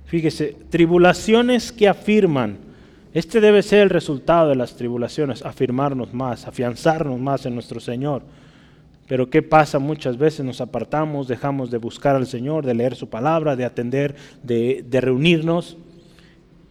[0.06, 2.58] Fíjese, tribulaciones que afirman,
[3.14, 8.22] este debe ser el resultado de las tribulaciones, afirmarnos más, afianzarnos más en nuestro Señor.
[9.06, 9.78] Pero ¿qué pasa?
[9.78, 14.14] Muchas veces nos apartamos, dejamos de buscar al Señor, de leer su palabra, de atender,
[14.42, 15.76] de, reunirnos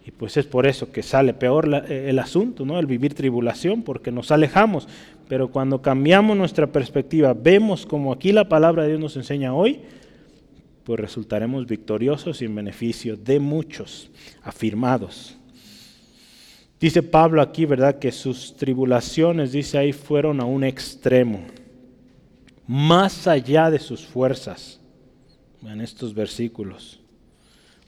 [0.04, 2.78] y pues es por eso que sale peor eh, el asunto, ¿no?
[2.78, 4.86] El vivir tribulación, porque nos alejamos.
[5.28, 9.80] Pero cuando cambiamos nuestra perspectiva, vemos como aquí la palabra de Dios nos enseña hoy,
[10.84, 14.10] pues resultaremos victoriosos y en beneficio de muchos,
[14.42, 15.38] afirmados.
[16.78, 17.98] Dice Pablo aquí, ¿verdad?
[17.98, 21.40] Que sus tribulaciones, dice ahí, fueron a un extremo,
[22.66, 24.80] más allá de sus fuerzas,
[25.62, 27.00] en estos versículos.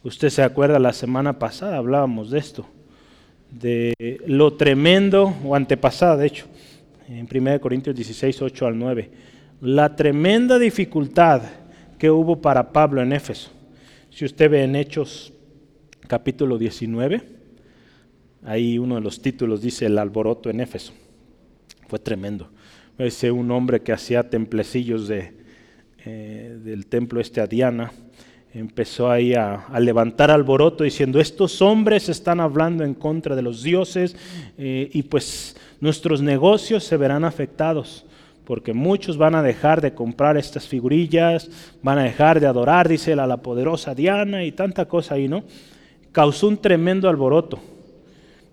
[0.03, 2.67] Usted se acuerda, la semana pasada hablábamos de esto,
[3.51, 6.47] de lo tremendo, o antepasada de hecho,
[7.09, 9.11] en 1 Corintios 16, 8 al 9,
[9.61, 11.43] la tremenda dificultad
[11.99, 13.51] que hubo para Pablo en Éfeso.
[14.11, 15.33] Si usted ve en Hechos
[16.07, 17.23] capítulo 19,
[18.45, 20.93] ahí uno de los títulos dice el alboroto en Éfeso.
[21.89, 22.51] Fue tremendo.
[22.99, 25.35] Ese un hombre que hacía templecillos de,
[26.05, 27.93] eh, del templo este a Diana,
[28.55, 34.17] empezó ahí a, levantar alboroto diciendo, estos hombres están hablando en contra de los dioses
[34.57, 38.07] eh, y pues nuestros negocios se verán afectados
[38.47, 41.51] porque muchos van a dejar de comprar estas figurillas,
[41.83, 45.43] van a dejar de adorar, dice a la poderosa Diana y tanta cosa ahí, ¿no?
[46.13, 47.59] Causó un tremendo alboroto,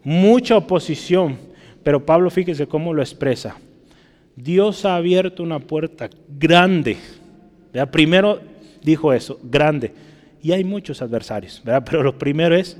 [0.03, 1.37] mucha oposición,
[1.83, 3.55] pero Pablo fíjese cómo lo expresa.
[4.35, 6.97] Dios ha abierto una puerta grande.
[7.91, 8.41] Primero
[8.83, 9.93] dijo eso, grande.
[10.41, 11.83] Y hay muchos adversarios, ¿verdad?
[11.89, 12.77] Pero lo primero es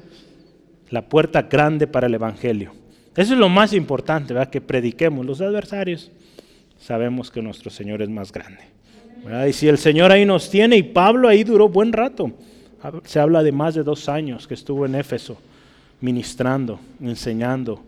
[0.89, 2.73] la puerta grande para el Evangelio.
[3.15, 4.49] Eso es lo más importante, ¿verdad?
[4.49, 5.25] Que prediquemos.
[5.25, 6.11] Los adversarios
[6.79, 8.61] sabemos que nuestro Señor es más grande.
[9.23, 9.45] ¿verdad?
[9.45, 12.31] Y si el Señor ahí nos tiene, y Pablo ahí duró buen rato,
[13.05, 15.37] se habla de más de dos años que estuvo en Éfeso
[16.01, 17.81] ministrando, enseñando,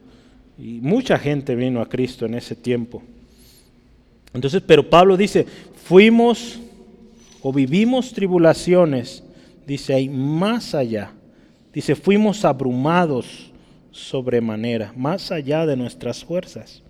[0.57, 3.03] y mucha gente vino a Cristo en ese tiempo.
[4.36, 5.46] Entonces, pero Pablo dice,
[5.86, 6.60] fuimos
[7.42, 9.24] o vivimos tribulaciones,
[9.66, 11.14] dice ahí, más allá.
[11.74, 13.52] Dice, fuimos abrumados
[13.92, 16.84] sobremanera, más allá de nuestras fuerzas.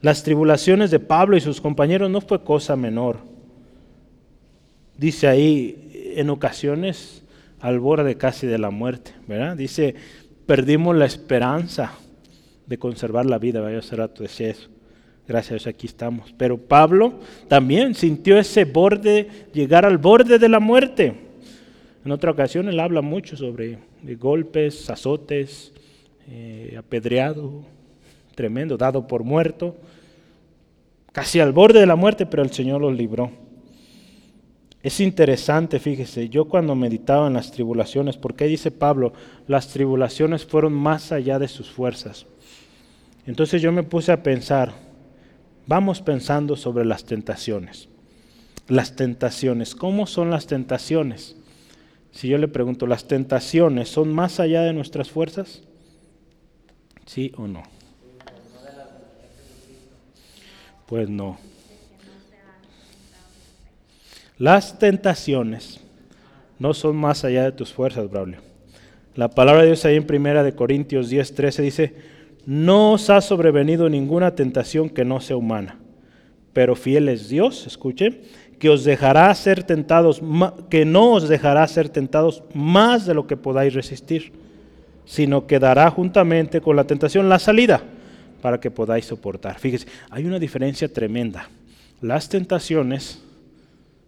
[0.00, 3.18] Las tribulaciones de Pablo y sus compañeros no fue cosa menor.
[4.96, 7.22] Dice ahí, en ocasiones
[7.60, 9.58] al borde casi de la muerte, ¿verdad?
[9.58, 9.94] Dice,
[10.46, 11.92] perdimos la esperanza
[12.66, 14.75] de conservar la vida, vaya a rato decía eso.
[15.28, 16.32] Gracias a Dios aquí estamos.
[16.36, 17.14] Pero Pablo
[17.48, 21.14] también sintió ese borde, llegar al borde de la muerte.
[22.04, 23.78] En otra ocasión él habla mucho sobre
[24.18, 25.72] golpes, azotes,
[26.28, 27.64] eh, apedreado,
[28.36, 29.76] tremendo, dado por muerto,
[31.10, 33.30] casi al borde de la muerte, pero el Señor los libró.
[34.82, 39.12] Es interesante, fíjese, yo cuando meditaba en las tribulaciones, porque dice Pablo,
[39.48, 42.26] las tribulaciones fueron más allá de sus fuerzas.
[43.26, 44.85] Entonces yo me puse a pensar,
[45.66, 47.88] Vamos pensando sobre las tentaciones.
[48.68, 51.36] Las tentaciones, ¿cómo son las tentaciones?
[52.12, 55.62] Si yo le pregunto, ¿las tentaciones son más allá de nuestras fuerzas?
[57.04, 57.62] ¿Sí o no?
[60.86, 61.38] Pues no.
[64.38, 65.80] Las tentaciones
[66.58, 68.38] no son más allá de tus fuerzas, Braulio.
[69.14, 71.94] La palabra de Dios ahí en primera de Corintios 10, 13 dice,
[72.46, 75.78] no os ha sobrevenido ninguna tentación que no sea humana,
[76.52, 78.22] pero fiel es Dios, escuche,
[78.58, 80.22] que os dejará ser tentados,
[80.70, 84.32] que no os dejará ser tentados más de lo que podáis resistir,
[85.04, 87.82] sino que dará juntamente con la tentación la salida
[88.40, 89.58] para que podáis soportar.
[89.58, 91.48] Fíjese, hay una diferencia tremenda.
[92.00, 93.22] Las tentaciones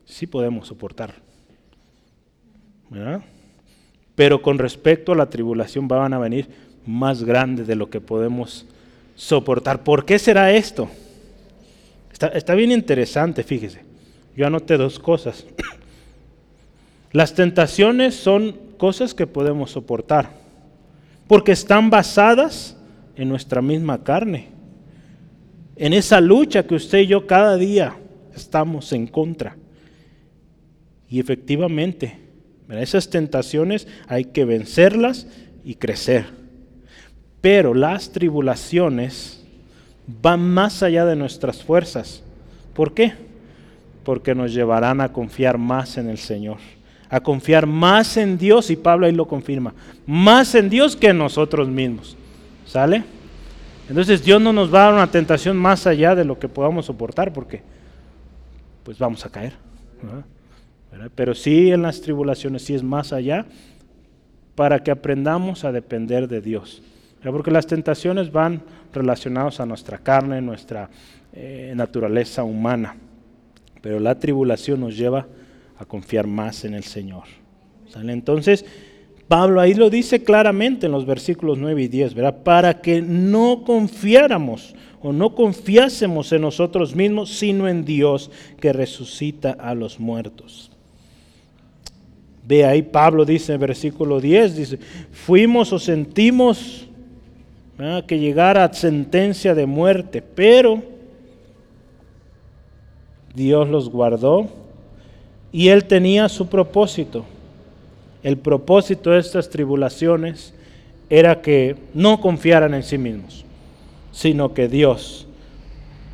[0.05, 1.15] sí podemos soportar,
[2.89, 3.21] ¿verdad?
[4.15, 8.67] Pero con respecto a la tribulación van a venir más grandes de lo que podemos
[9.15, 9.85] soportar.
[9.85, 10.89] ¿Por qué será esto?
[12.13, 13.81] Está, está bien interesante, fíjese.
[14.37, 15.45] Yo anoté dos cosas.
[17.13, 20.31] Las tentaciones son cosas que podemos soportar,
[21.27, 22.77] porque están basadas
[23.17, 24.49] en nuestra misma carne,
[25.77, 27.97] en esa lucha que usted y yo cada día
[28.35, 29.57] estamos en contra.
[31.11, 32.19] Y efectivamente,
[32.71, 35.27] esas tentaciones hay que vencerlas
[35.65, 36.38] y crecer.
[37.41, 39.45] Pero las tribulaciones
[40.23, 42.23] van más allá de nuestras fuerzas.
[42.75, 43.13] ¿Por qué?
[44.05, 46.59] Porque nos llevarán a confiar más en el Señor,
[47.11, 49.75] a confiar más en Dios, y Pablo ahí lo confirma,
[50.07, 52.17] más en Dios que en nosotros mismos.
[52.67, 53.03] ¿Sale?
[53.89, 56.87] Entonces Dios no nos va a dar una tentación más allá de lo que podamos
[56.87, 57.63] soportar, porque
[58.85, 59.55] pues vamos a caer.
[61.15, 63.47] Pero sí en las tribulaciones, sí es más allá,
[64.55, 66.83] para que aprendamos a depender de Dios.
[67.23, 68.63] Porque las tentaciones van
[68.93, 70.89] relacionadas a nuestra carne, nuestra
[71.33, 72.97] eh, naturaleza humana.
[73.83, 75.27] Pero la tribulación nos lleva
[75.79, 77.25] a confiar más en el Señor.
[77.95, 78.65] Entonces,
[79.29, 82.43] Pablo ahí lo dice claramente en los versículos 9 y 10, ¿verdad?
[82.43, 89.53] Para que no confiáramos o no confiásemos en nosotros mismos, sino en Dios que resucita
[89.53, 90.71] a los muertos.
[92.47, 94.79] Ve ahí, Pablo dice en versículo 10, dice,
[95.13, 96.88] fuimos o sentimos
[98.07, 100.83] que llegara a sentencia de muerte, pero
[103.35, 104.49] Dios los guardó
[105.53, 107.25] y Él tenía su propósito.
[108.25, 110.53] El propósito de estas tribulaciones
[111.09, 113.45] era que no confiaran en sí mismos,
[114.11, 115.29] sino que Dios,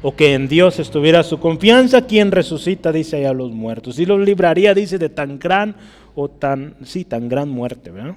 [0.02, 4.04] o que en Dios estuviera su confianza, quien resucita, dice ahí a los muertos, y
[4.04, 5.74] los libraría, dice, de tan gran
[6.14, 7.90] o tan, sí, tan gran muerte.
[7.90, 8.16] ¿verdad?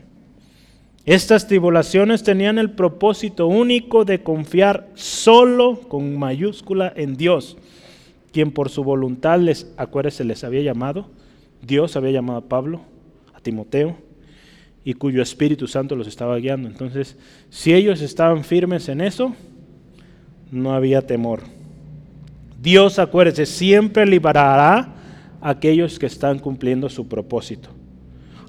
[1.07, 7.55] Estas tribulaciones tenían el propósito único de confiar solo con mayúscula en Dios,
[8.33, 11.07] quien por su voluntad les, acuérdense, les había llamado,
[11.61, 12.81] Dios había llamado a Pablo,
[13.33, 13.95] a Timoteo,
[14.83, 16.67] y cuyo Espíritu Santo los estaba guiando.
[16.67, 17.15] Entonces,
[17.49, 19.33] si ellos estaban firmes en eso,
[20.51, 21.43] no había temor.
[22.61, 24.93] Dios, acuérdese, siempre liberará
[25.39, 27.76] a aquellos que están cumpliendo su propósito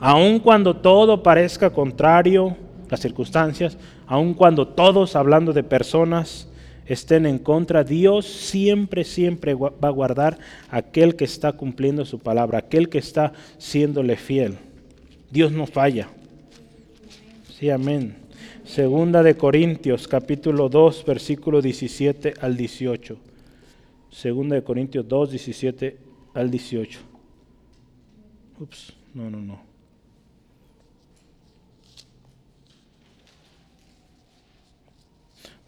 [0.00, 2.56] aun cuando todo parezca contrario,
[2.90, 3.76] las circunstancias,
[4.06, 6.48] aun cuando todos hablando de personas
[6.86, 10.38] estén en contra, Dios siempre, siempre va a guardar
[10.70, 14.58] aquel que está cumpliendo su palabra, aquel que está siéndole fiel.
[15.30, 16.08] Dios no falla.
[17.58, 18.16] Sí, amén.
[18.64, 23.16] Segunda de Corintios, capítulo 2, versículo 17 al 18.
[24.10, 25.98] Segunda de Corintios 2, 17
[26.34, 27.00] al 18.
[28.60, 29.67] Ups, no, no, no.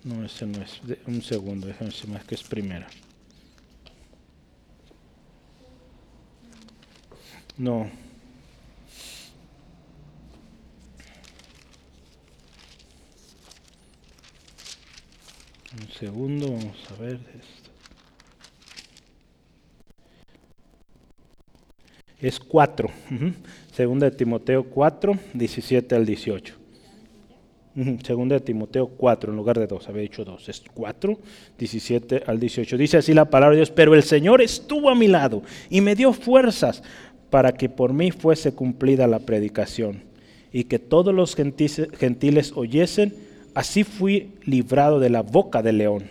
[0.03, 0.81] No, ese no es.
[1.07, 2.89] un segundo, déjame ver más que es primera.
[7.59, 7.91] No.
[15.79, 17.71] Un segundo, vamos a ver esto.
[22.19, 22.91] Es 4.
[23.75, 26.60] Segunda de Timoteo 4, 17 al 18.
[28.05, 31.19] Segunda de Timoteo 4 en lugar de 2, había dicho 2, es 4,
[31.59, 32.77] 17 al 18.
[32.77, 35.95] Dice así la palabra de Dios, pero el Señor estuvo a mi lado y me
[35.95, 36.83] dio fuerzas
[37.31, 40.03] para que por mí fuese cumplida la predicación
[40.53, 43.15] y que todos los gentiles oyesen,
[43.55, 46.11] así fui librado de la boca del león.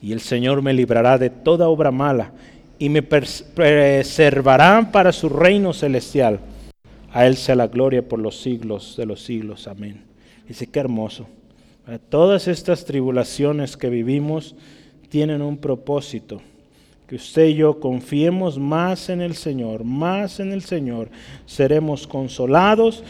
[0.00, 2.32] Y el Señor me librará de toda obra mala
[2.78, 6.40] y me preservará para su reino celestial.
[7.12, 9.66] A Él sea la gloria por los siglos de los siglos.
[9.66, 10.09] Amén.
[10.50, 11.28] Dice, qué hermoso.
[12.08, 14.56] Todas estas tribulaciones que vivimos
[15.08, 16.40] tienen un propósito.
[17.06, 21.08] Que usted y yo confiemos más en el Señor, más en el Señor.
[21.46, 23.04] Seremos consolados.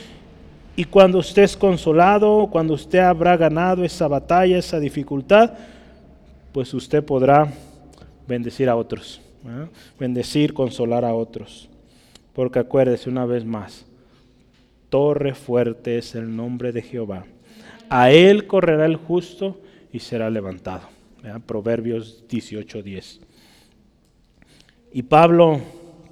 [0.77, 5.55] Y cuando usted es consolado, cuando usted habrá ganado esa batalla, esa dificultad,
[6.53, 7.51] pues usted podrá
[8.29, 9.19] bendecir a otros.
[9.99, 11.71] Bendecir, consolar a otros.
[12.35, 13.87] Porque acuérdese una vez más,
[14.91, 17.25] torre fuerte es el nombre de Jehová.
[17.89, 19.61] A él correrá el justo
[19.93, 20.83] y será levantado.
[21.47, 23.21] Proverbios 18:10.
[24.93, 25.61] Y Pablo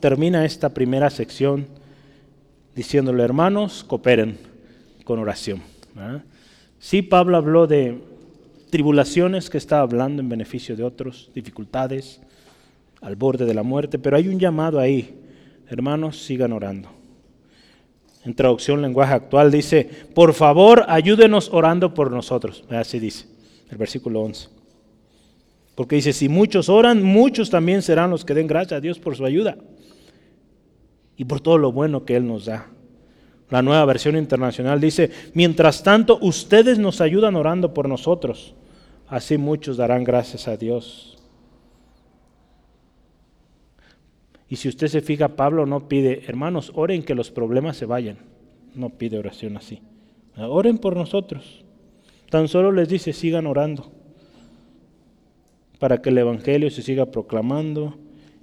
[0.01, 1.67] termina esta primera sección
[2.75, 4.39] diciéndole, hermanos, cooperen
[5.05, 5.63] con oración.
[6.79, 7.99] Sí, Pablo habló de
[8.71, 12.21] tribulaciones que estaba hablando en beneficio de otros, dificultades,
[13.01, 15.19] al borde de la muerte, pero hay un llamado ahí,
[15.69, 16.98] hermanos, sigan orando.
[18.25, 22.65] En traducción lenguaje actual dice, por favor, ayúdenos orando por nosotros.
[22.69, 23.27] Así dice,
[23.71, 24.49] el versículo 11.
[25.75, 29.17] Porque dice, si muchos oran, muchos también serán los que den gracias a Dios por
[29.17, 29.57] su ayuda
[31.17, 32.69] y por todo lo bueno que Él nos da.
[33.51, 38.55] La nueva versión internacional dice, mientras tanto ustedes nos ayudan orando por nosotros,
[39.07, 41.18] así muchos darán gracias a Dios.
[44.49, 48.19] Y si usted se fija, Pablo no pide, hermanos, oren que los problemas se vayan.
[48.75, 49.81] No pide oración así.
[50.37, 51.65] Oren por nosotros.
[52.31, 53.93] Tan solo les dice, sigan orando
[55.79, 57.97] para que el Evangelio se siga proclamando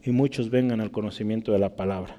[0.03, 2.17] y muchos vengan al conocimiento de la palabra.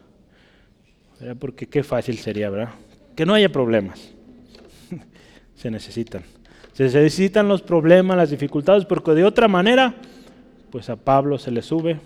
[1.38, 2.70] Porque qué fácil sería, ¿verdad?
[3.14, 4.12] Que no haya problemas.
[5.54, 6.22] se necesitan.
[6.72, 9.94] Se necesitan los problemas, las dificultades, porque de otra manera,
[10.70, 11.98] pues a Pablo se le sube,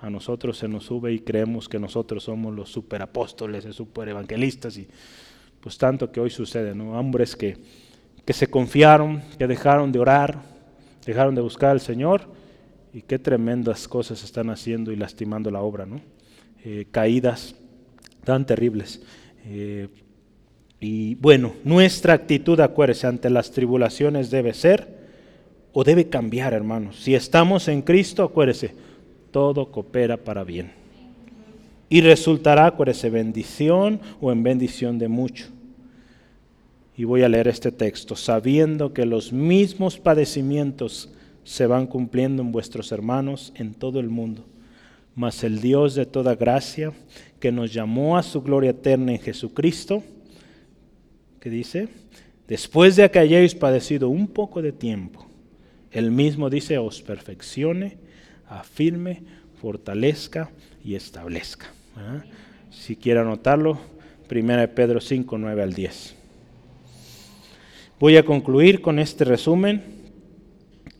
[0.00, 4.88] a nosotros se nos sube y creemos que nosotros somos los superapóstoles, los superevangelistas y
[5.60, 6.98] pues tanto que hoy sucede, ¿no?
[6.98, 7.58] Hombres que,
[8.24, 10.40] que se confiaron, que dejaron de orar,
[11.04, 12.22] dejaron de buscar al Señor
[12.94, 16.00] y qué tremendas cosas están haciendo y lastimando la obra, ¿no?
[16.64, 17.54] Eh, caídas
[18.24, 19.02] tan terribles.
[19.44, 19.88] Eh,
[20.80, 24.98] y bueno, nuestra actitud, acuérdese, ante las tribulaciones debe ser
[25.72, 26.96] o debe cambiar, hermanos.
[27.02, 28.74] Si estamos en Cristo, acuérdese,
[29.30, 30.72] todo coopera para bien.
[31.88, 35.46] Y resultará, acuérdese, bendición o en bendición de mucho.
[36.96, 41.10] Y voy a leer este texto, sabiendo que los mismos padecimientos
[41.44, 44.44] se van cumpliendo en vuestros hermanos en todo el mundo.
[45.14, 46.92] Mas el Dios de toda gracia,
[47.40, 50.02] que nos llamó a su gloria eterna en Jesucristo,
[51.40, 51.88] que dice,
[52.46, 55.26] después de que hayáis padecido un poco de tiempo,
[55.90, 57.98] el mismo dice, os perfeccione,
[58.50, 59.22] afirme,
[59.60, 60.50] fortalezca
[60.84, 61.66] y establezca.
[62.70, 63.78] Si quiere anotarlo,
[64.30, 66.16] 1 Pedro 5, 9 al 10.
[67.98, 69.82] Voy a concluir con este resumen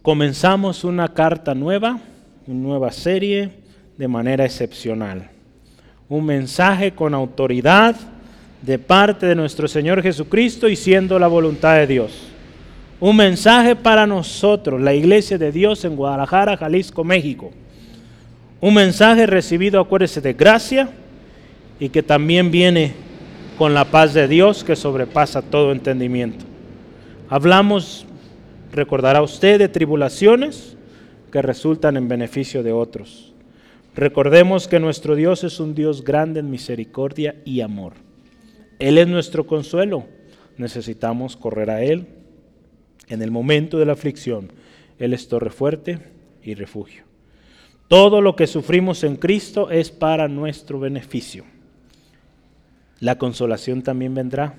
[0.03, 2.01] comenzamos una carta nueva,
[2.46, 3.51] una nueva serie
[3.96, 5.30] de manera excepcional.
[6.09, 7.96] Un mensaje con autoridad
[8.62, 12.30] de parte de nuestro Señor Jesucristo y siendo la voluntad de Dios.
[13.01, 17.51] Un mensaje para nosotros, la iglesia de Dios en Guadalajara, Jalisco, México.
[18.61, 20.90] Un mensaje recibido, acuérdese, de gracia
[21.78, 22.92] y que también viene
[23.57, 26.44] con la paz de Dios que sobrepasa todo entendimiento.
[27.30, 28.07] Hablamos
[28.72, 30.76] Recordará usted de tribulaciones
[31.32, 33.32] que resultan en beneficio de otros.
[33.96, 37.94] Recordemos que nuestro Dios es un Dios grande en misericordia y amor.
[38.78, 40.05] Él es nuestro consuelo.
[40.57, 42.07] Necesitamos correr a Él
[43.11, 44.50] en el momento de la aflicción.
[44.98, 45.98] Él es torre fuerte
[46.42, 47.04] y refugio.
[47.88, 51.44] Todo lo que sufrimos en Cristo es para nuestro beneficio.
[53.00, 54.54] La consolación también vendrá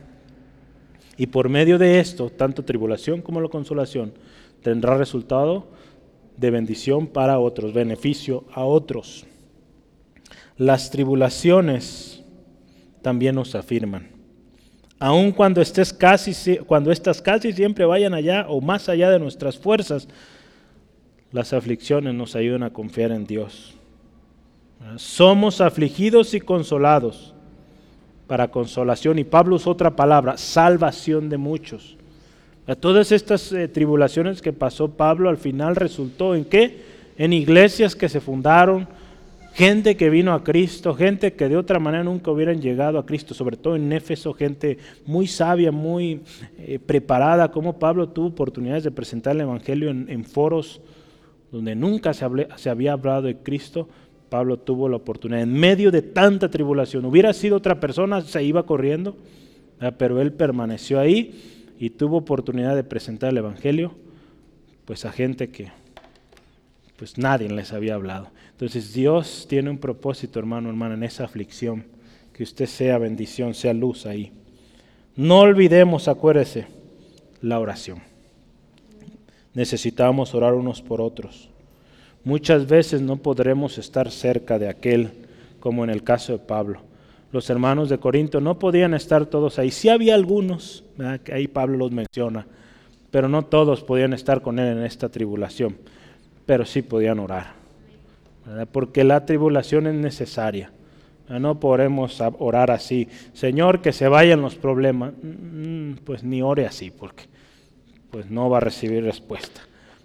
[1.18, 4.14] y por medio de esto, tanto tribulación como la consolación,
[4.62, 5.68] tendrá resultado
[6.38, 9.26] de bendición para otros, beneficio a otros.
[10.58, 12.24] Las tribulaciones
[13.02, 14.21] también nos afirman.
[15.02, 19.58] Aun cuando estés casi, cuando estas casi siempre vayan allá o más allá de nuestras
[19.58, 20.08] fuerzas,
[21.32, 23.74] las aflicciones nos ayudan a confiar en Dios.
[24.98, 27.34] Somos afligidos y consolados
[28.28, 29.18] para consolación.
[29.18, 31.98] Y Pablo usó otra palabra, salvación de muchos.
[32.68, 36.84] A todas estas eh, tribulaciones que pasó Pablo al final resultó en qué?
[37.18, 38.88] En iglesias que se fundaron,
[39.54, 43.34] gente que vino a Cristo, gente que de otra manera nunca hubieran llegado a Cristo,
[43.34, 46.22] sobre todo en Éfeso, gente muy sabia, muy
[46.58, 50.82] eh, preparada, como Pablo tuvo oportunidades de presentar el Evangelio en, foros
[51.52, 52.26] donde nunca se,
[52.56, 53.90] se había hablado de Cristo,
[54.30, 58.66] Pablo tuvo la oportunidad, en medio de tanta tribulación, hubiera sido otra persona, se iba
[58.66, 59.18] corriendo,
[59.98, 63.94] pero él permaneció ahí y tuvo oportunidad de presentar el Evangelio
[64.86, 65.72] pues a gente que
[67.02, 68.28] pues nadie les había hablado.
[68.52, 71.86] Entonces Dios tiene un propósito, hermano, hermana, en esa aflicción,
[72.32, 74.32] que usted sea bendición, sea luz ahí.
[75.16, 76.68] No olvidemos, acuérdese,
[77.42, 78.04] la oración.
[79.56, 81.50] Necesitamos orar unos por otros.
[82.24, 85.10] Muchas veces no podremos estar cerca de aquel,
[85.60, 86.82] como en el caso de Pablo.
[87.32, 89.72] Los hermanos de Corinto no podían estar todos ahí.
[89.72, 90.84] Sí había algunos,
[91.34, 92.46] ahí Pablo los menciona,
[93.10, 95.78] pero no todos podían estar con Él en esta tribulación,
[96.52, 97.54] pero sí podían orar,
[98.74, 100.70] porque la tribulación es necesaria.
[101.30, 105.14] No podemos orar así, Señor, que se vayan los problemas.
[105.24, 107.24] Mm, pues ni ore así, porque
[108.10, 109.62] pues no va a recibir respuesta.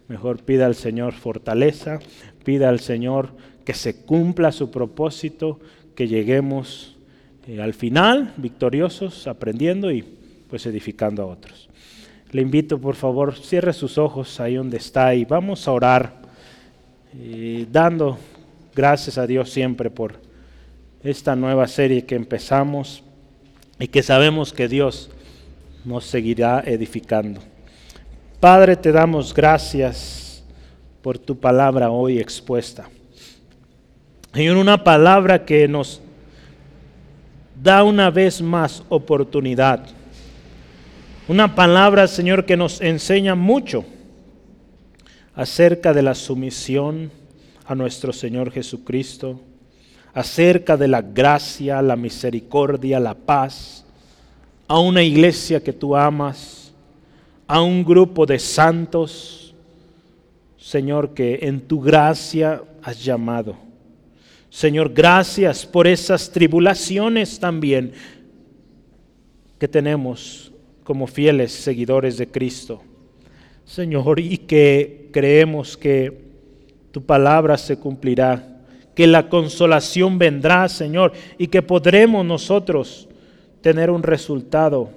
[0.07, 1.99] Mejor pida al Señor fortaleza,
[2.45, 3.31] pida al Señor
[3.65, 5.59] que se cumpla su propósito,
[5.97, 6.97] que lleguemos
[7.49, 10.05] eh, al final victoriosos, aprendiendo y
[10.49, 11.69] pues edificando a otros.
[12.31, 16.26] Le invito, por favor, cierre sus ojos ahí donde está y vamos a orar,
[17.71, 18.19] dando
[18.75, 20.21] gracias a Dios siempre por
[21.03, 23.03] esta nueva serie que empezamos
[23.79, 25.11] y que sabemos que Dios
[25.85, 27.41] nos seguirá edificando.
[28.41, 30.45] Padre, te damos gracias
[31.03, 32.89] por tu palabra hoy expuesta.
[34.35, 36.03] Y una palabra que nos
[37.63, 39.87] da una vez más oportunidad.
[41.29, 43.85] Una palabra, Señor, que nos enseña mucho
[45.37, 47.13] acerca de la sumisión
[47.67, 49.39] a nuestro Señor Jesucristo,
[50.15, 53.85] acerca de la gracia, la misericordia, la paz,
[54.67, 56.73] a una iglesia que tú amas
[57.47, 59.55] a un grupo de santos,
[60.59, 63.57] Señor, que en tu gracia has llamado.
[64.49, 67.93] Señor, gracias por esas tribulaciones también
[69.59, 70.51] que tenemos
[70.83, 72.83] como fieles seguidores de Cristo.
[73.65, 76.13] Señor, y que creemos que
[76.93, 78.61] tu palabra se cumplirá,
[78.95, 83.09] que la consolación vendrá, Señor, y que podremos nosotros
[83.63, 84.91] tener un resultado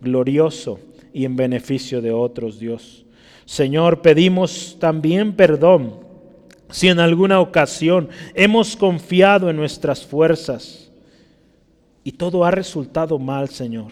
[0.00, 0.78] glorioso
[1.12, 3.04] y en beneficio de otros, Dios.
[3.46, 5.96] Señor, pedimos también perdón
[6.70, 10.88] si en alguna ocasión hemos confiado en nuestras fuerzas
[12.04, 13.90] y todo ha resultado mal, Señor.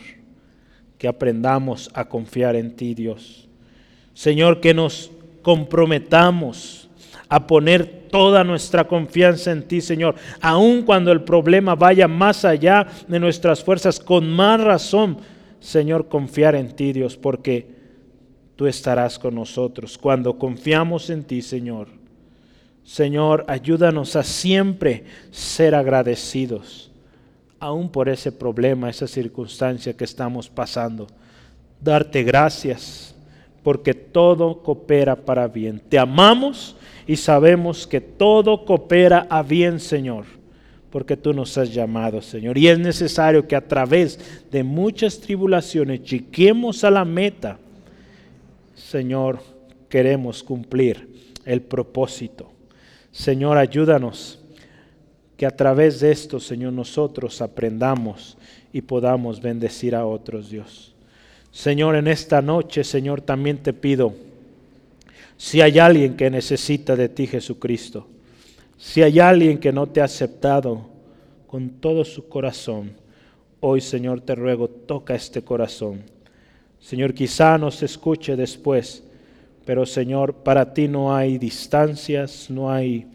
[0.96, 3.48] Que aprendamos a confiar en ti, Dios.
[4.14, 5.10] Señor, que nos
[5.46, 6.90] comprometamos
[7.28, 10.16] a poner toda nuestra confianza en ti, Señor.
[10.40, 15.18] Aun cuando el problema vaya más allá de nuestras fuerzas, con más razón
[15.66, 17.66] Señor, confiar en ti, Dios, porque
[18.54, 19.98] tú estarás con nosotros.
[19.98, 21.88] Cuando confiamos en ti, Señor,
[22.84, 25.02] Señor, ayúdanos a siempre
[25.32, 26.92] ser agradecidos,
[27.58, 31.08] aún por ese problema, esa circunstancia que estamos pasando.
[31.80, 33.15] Darte gracias,
[33.66, 35.82] porque todo coopera para bien.
[35.88, 40.24] Te amamos y sabemos que todo coopera a bien, Señor
[40.88, 42.56] porque tú nos has llamado, Señor.
[42.56, 44.20] Y es necesario que a través
[44.52, 47.58] de muchas tribulaciones lleguemos a la meta.
[48.76, 49.40] Señor,
[49.90, 52.50] queremos cumplir el propósito.
[53.10, 54.38] Señor, ayúdanos
[55.36, 58.38] que a través de esto, Señor, nosotros aprendamos
[58.72, 60.95] y podamos bendecir a otros, Dios.
[61.56, 64.12] Señor, en esta noche, Señor, también te pido,
[65.38, 68.06] si hay alguien que necesita de ti, Jesucristo,
[68.76, 70.86] si hay alguien que no te ha aceptado
[71.46, 72.92] con todo su corazón,
[73.60, 76.02] hoy Señor te ruego, toca este corazón.
[76.78, 79.02] Señor, quizá nos escuche después,
[79.64, 83.06] pero Señor, para ti no hay distancias, no hay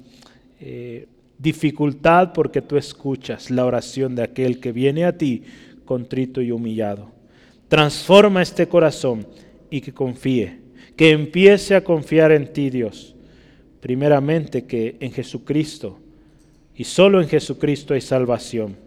[0.59, 1.07] eh,
[1.37, 5.43] dificultad porque tú escuchas la oración de aquel que viene a ti
[5.85, 7.20] contrito y humillado.
[7.71, 9.25] Transforma este corazón
[9.71, 10.59] y que confíe,
[10.95, 13.15] que empiece a confiar en ti, Dios
[13.81, 15.99] primeramente que en Jesucristo
[16.75, 18.77] y solo en Jesucristo hay salvación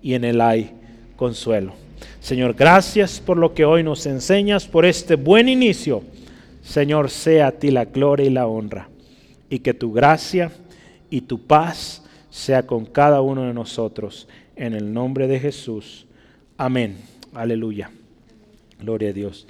[0.00, 0.70] y en Él hay
[1.16, 1.72] consuelo.
[2.20, 6.02] Señor, gracias por lo que hoy nos enseñas, por este buen inicio.
[6.62, 8.88] Señor, sea a ti la gloria y la honra
[9.48, 10.52] y que tu gracia
[11.10, 14.28] y tu paz sea con cada uno de nosotros.
[14.56, 16.06] En el nombre de Jesús.
[16.56, 16.96] Amén.
[17.32, 17.90] Aleluya.
[18.84, 19.46] Gloria a Dios.